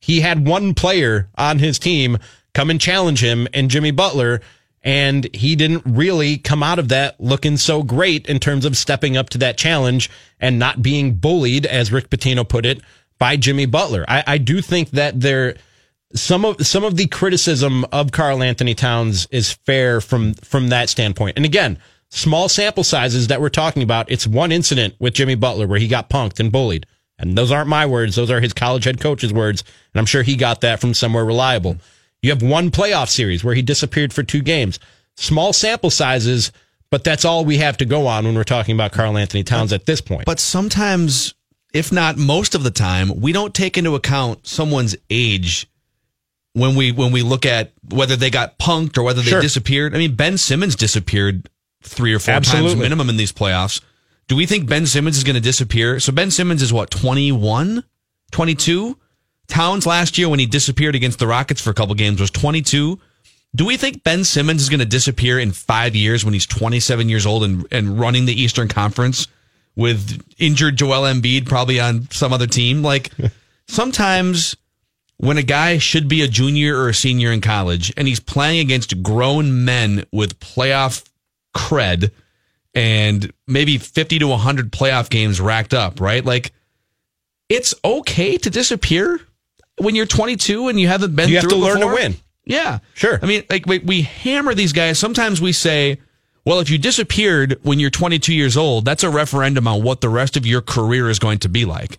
[0.00, 2.18] He had one player on his team
[2.54, 4.40] come and challenge him and Jimmy Butler.
[4.80, 9.16] And he didn't really come out of that looking so great in terms of stepping
[9.16, 12.80] up to that challenge and not being bullied, as Rick Pitino put it,
[13.18, 14.04] by Jimmy Butler.
[14.06, 15.56] I, I do think that there,
[16.14, 21.36] some of some of the criticism of Karl-Anthony Towns is fair from from that standpoint.
[21.36, 21.78] And again,
[22.14, 24.10] small sample sizes that we're talking about.
[24.10, 26.86] It's one incident with Jimmy Butler where he got punked and bullied.
[27.18, 29.62] And those aren't my words, those are his college head coach's words,
[29.92, 31.76] and I'm sure he got that from somewhere reliable.
[32.22, 34.78] You have one playoff series where he disappeared for two games.
[35.16, 36.50] Small sample sizes,
[36.90, 39.86] but that's all we have to go on when we're talking about Karl-Anthony Towns at
[39.86, 40.24] this point.
[40.24, 41.34] But sometimes,
[41.72, 45.68] if not most of the time, we don't take into account someone's age
[46.54, 49.40] when we when we look at whether they got punked or whether they Sure.
[49.40, 49.94] disappeared.
[49.94, 51.48] I mean, Ben Simmons disappeared
[51.84, 53.80] three or four times minimum in these playoffs.
[54.26, 56.00] Do we think Ben Simmons is going to disappear?
[56.00, 57.84] So Ben Simmons is what 21,
[58.32, 58.98] 22?
[59.46, 62.98] Towns last year when he disappeared against the Rockets for a couple games was 22.
[63.54, 67.08] Do we think Ben Simmons is going to disappear in five years when he's 27
[67.08, 69.28] years old and, and running the Eastern Conference
[69.76, 72.82] with injured Joel Embiid probably on some other team?
[72.82, 73.10] Like
[73.68, 74.56] sometimes
[75.18, 78.60] when a guy should be a junior or a senior in college and he's playing
[78.60, 81.08] against grown men with playoff
[81.54, 82.10] cred
[82.74, 86.24] and maybe 50 to 100 playoff games racked up, right?
[86.24, 86.52] Like
[87.48, 89.20] it's okay to disappear
[89.78, 92.16] when you're 22 and you haven't been You have to learn to win.
[92.44, 92.80] Yeah.
[92.94, 93.18] Sure.
[93.22, 94.98] I mean, like we, we hammer these guys.
[94.98, 95.98] Sometimes we say,
[96.44, 100.08] well, if you disappeared when you're 22 years old, that's a referendum on what the
[100.08, 101.98] rest of your career is going to be like.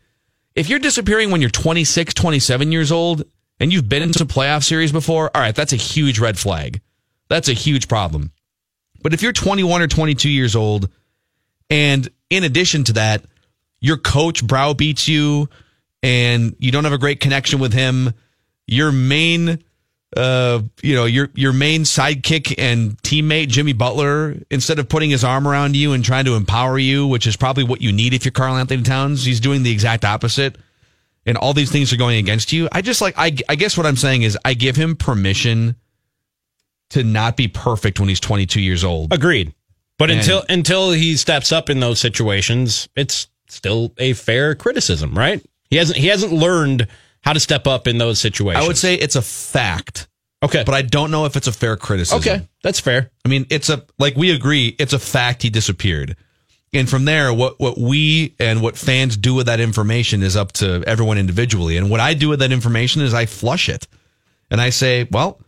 [0.53, 3.23] If you're disappearing when you're 26, 27 years old
[3.59, 6.81] and you've been into playoff series before, all right, that's a huge red flag.
[7.27, 8.31] That's a huge problem.
[9.05, 10.89] But if you're 21 or 22 years old
[11.69, 13.23] and in addition to that,
[13.79, 15.47] your coach browbeats you
[16.01, 18.15] and you don't have a great connection with him,
[18.65, 19.63] your main
[20.17, 25.23] uh, you know, your your main sidekick and teammate Jimmy Butler, instead of putting his
[25.23, 28.25] arm around you and trying to empower you, which is probably what you need if
[28.25, 30.57] you're Karl-Anthony Towns, he's doing the exact opposite.
[31.27, 32.69] And all these things are going against you.
[32.71, 35.75] I just like I I guess what I'm saying is I give him permission
[36.95, 39.11] to not be perfect when he's 22 years old.
[39.13, 39.53] Agreed.
[39.97, 45.17] But And- until until he steps up in those situations, it's still a fair criticism,
[45.17, 45.41] right?
[45.69, 46.87] He hasn't he hasn't learned
[47.21, 48.63] how to step up in those situations.
[48.63, 50.07] I would say it's a fact.
[50.43, 50.63] Okay.
[50.65, 52.19] But I don't know if it's a fair criticism.
[52.19, 53.09] Okay, that's fair.
[53.25, 56.15] I mean, it's a like we agree, it's a fact he disappeared.
[56.73, 60.51] And from there, what what we and what fans do with that information is up
[60.53, 61.77] to everyone individually.
[61.77, 63.87] And what I do with that information is I flush it.
[64.51, 65.39] And I say, well,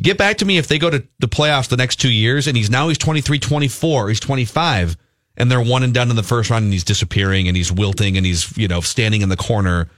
[0.00, 2.56] Get back to me if they go to the playoffs the next two years and
[2.56, 4.96] he's now he's 23, 24, he's 25,
[5.36, 8.16] and they're one and done in the first round and he's disappearing and he's wilting
[8.16, 9.90] and he's, you know, standing in the corner,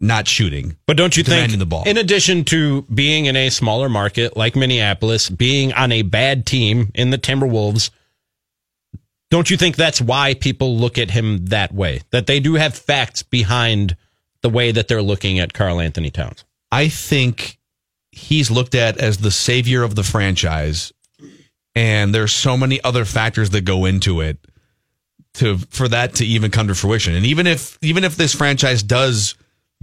[0.00, 0.76] not shooting.
[0.86, 1.84] But don't you think, the ball.
[1.86, 6.90] in addition to being in a smaller market like Minneapolis, being on a bad team
[6.94, 7.90] in the Timberwolves,
[9.30, 12.00] don't you think that's why people look at him that way?
[12.10, 13.96] That they do have facts behind
[14.42, 16.44] the way that they're looking at Karl-Anthony Towns.
[16.70, 17.57] I think
[18.18, 20.92] he's looked at as the savior of the franchise,
[21.74, 24.38] and there's so many other factors that go into it
[25.34, 27.14] to for that to even come to fruition.
[27.14, 29.34] And even if even if this franchise does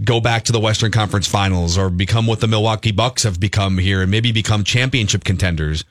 [0.04, 3.78] go back to the Western Conference Finals or become what the Milwaukee Bucks have become
[3.78, 5.84] here and maybe become championship contenders,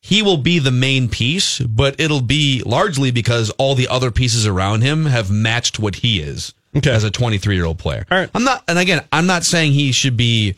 [0.00, 4.46] he will be the main piece, but it'll be largely because all the other pieces
[4.46, 8.04] around him have matched what he is as a 23 year old player.
[8.34, 10.56] I'm not, and again, I'm not saying he should be,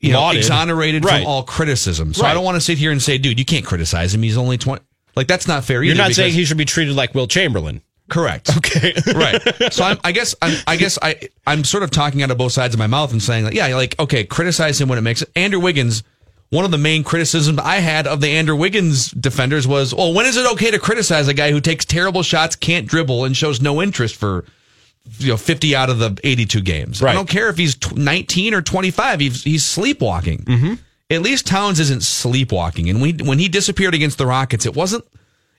[0.00, 0.38] you know, Lauded.
[0.40, 1.20] exonerated Right.
[1.22, 2.14] from all criticism.
[2.14, 2.34] So I Right.
[2.34, 4.22] don't want to sit here and say, dude, you can't criticize him.
[4.22, 4.82] He's only 20.
[5.16, 5.82] Like that's not fair.
[5.82, 7.82] You're either not saying because- he should be treated like Wilt Chamberlain.
[8.08, 8.56] Correct.
[8.56, 8.92] Okay.
[9.14, 9.40] right.
[9.72, 12.52] So I'm, I guess I'm, I guess I I'm sort of talking out of both
[12.52, 15.22] sides of my mouth and saying like, yeah, like okay, criticize him when it makes
[15.22, 15.30] it.
[15.36, 16.02] Andrew Wiggins.
[16.48, 20.26] One of the main criticisms I had of the Andrew Wiggins defenders was, well, when
[20.26, 23.60] is it okay to criticize a guy who takes terrible shots, can't dribble, and shows
[23.60, 24.44] no interest for
[25.18, 27.02] you know 50 out of the 82 games?
[27.02, 29.20] I don't care if he's 19 or 25.
[29.20, 30.44] He's he's sleepwalking.
[30.44, 30.74] Mm-hmm.
[31.10, 32.88] At least Towns isn't sleepwalking.
[32.88, 35.04] And we, when he disappeared against the Rockets, it wasn't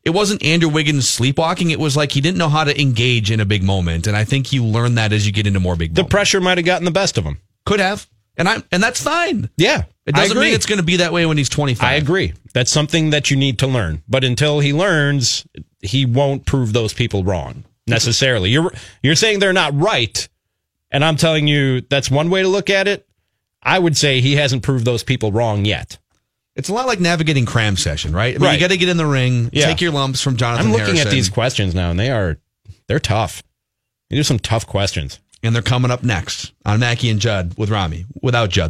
[0.03, 1.71] it wasn't Andrew Wiggins sleepwalking.
[1.71, 4.07] It was like he didn't know how to engage in a big moment.
[4.07, 6.57] And I think you learn that as you get into more big The pressure might
[6.57, 7.39] have gotten the best of him.
[7.65, 8.07] Could have.
[8.37, 9.49] And I'm and that's fine.
[9.57, 9.83] Yeah.
[10.05, 11.87] It doesn't mean it's going to be that way when he's 25.
[11.87, 12.33] I agree.
[12.53, 14.01] That's something that you need to learn.
[14.07, 15.45] But until he learns,
[15.81, 18.49] he won't prove those people wrong necessarily.
[18.49, 18.71] You're
[19.03, 20.27] you're saying they're not right,
[20.89, 23.07] and I'm telling you that's one way to look at it.
[23.61, 25.97] I would say he hasn't proved those people wrong yet.
[26.55, 28.35] It's a lot like navigating cram session, right?
[28.35, 28.53] I mean, Right.
[28.55, 29.67] you got to get in the ring, Yeah.
[29.67, 32.37] take your lumps from Jonathan I'm looking Harrison, at these questions now, and they are
[32.87, 33.43] they're tough.
[34.09, 35.19] These are some tough questions.
[35.43, 38.05] and they're coming up next on Mackey and Judd with Rami.
[38.21, 38.69] Without Judd,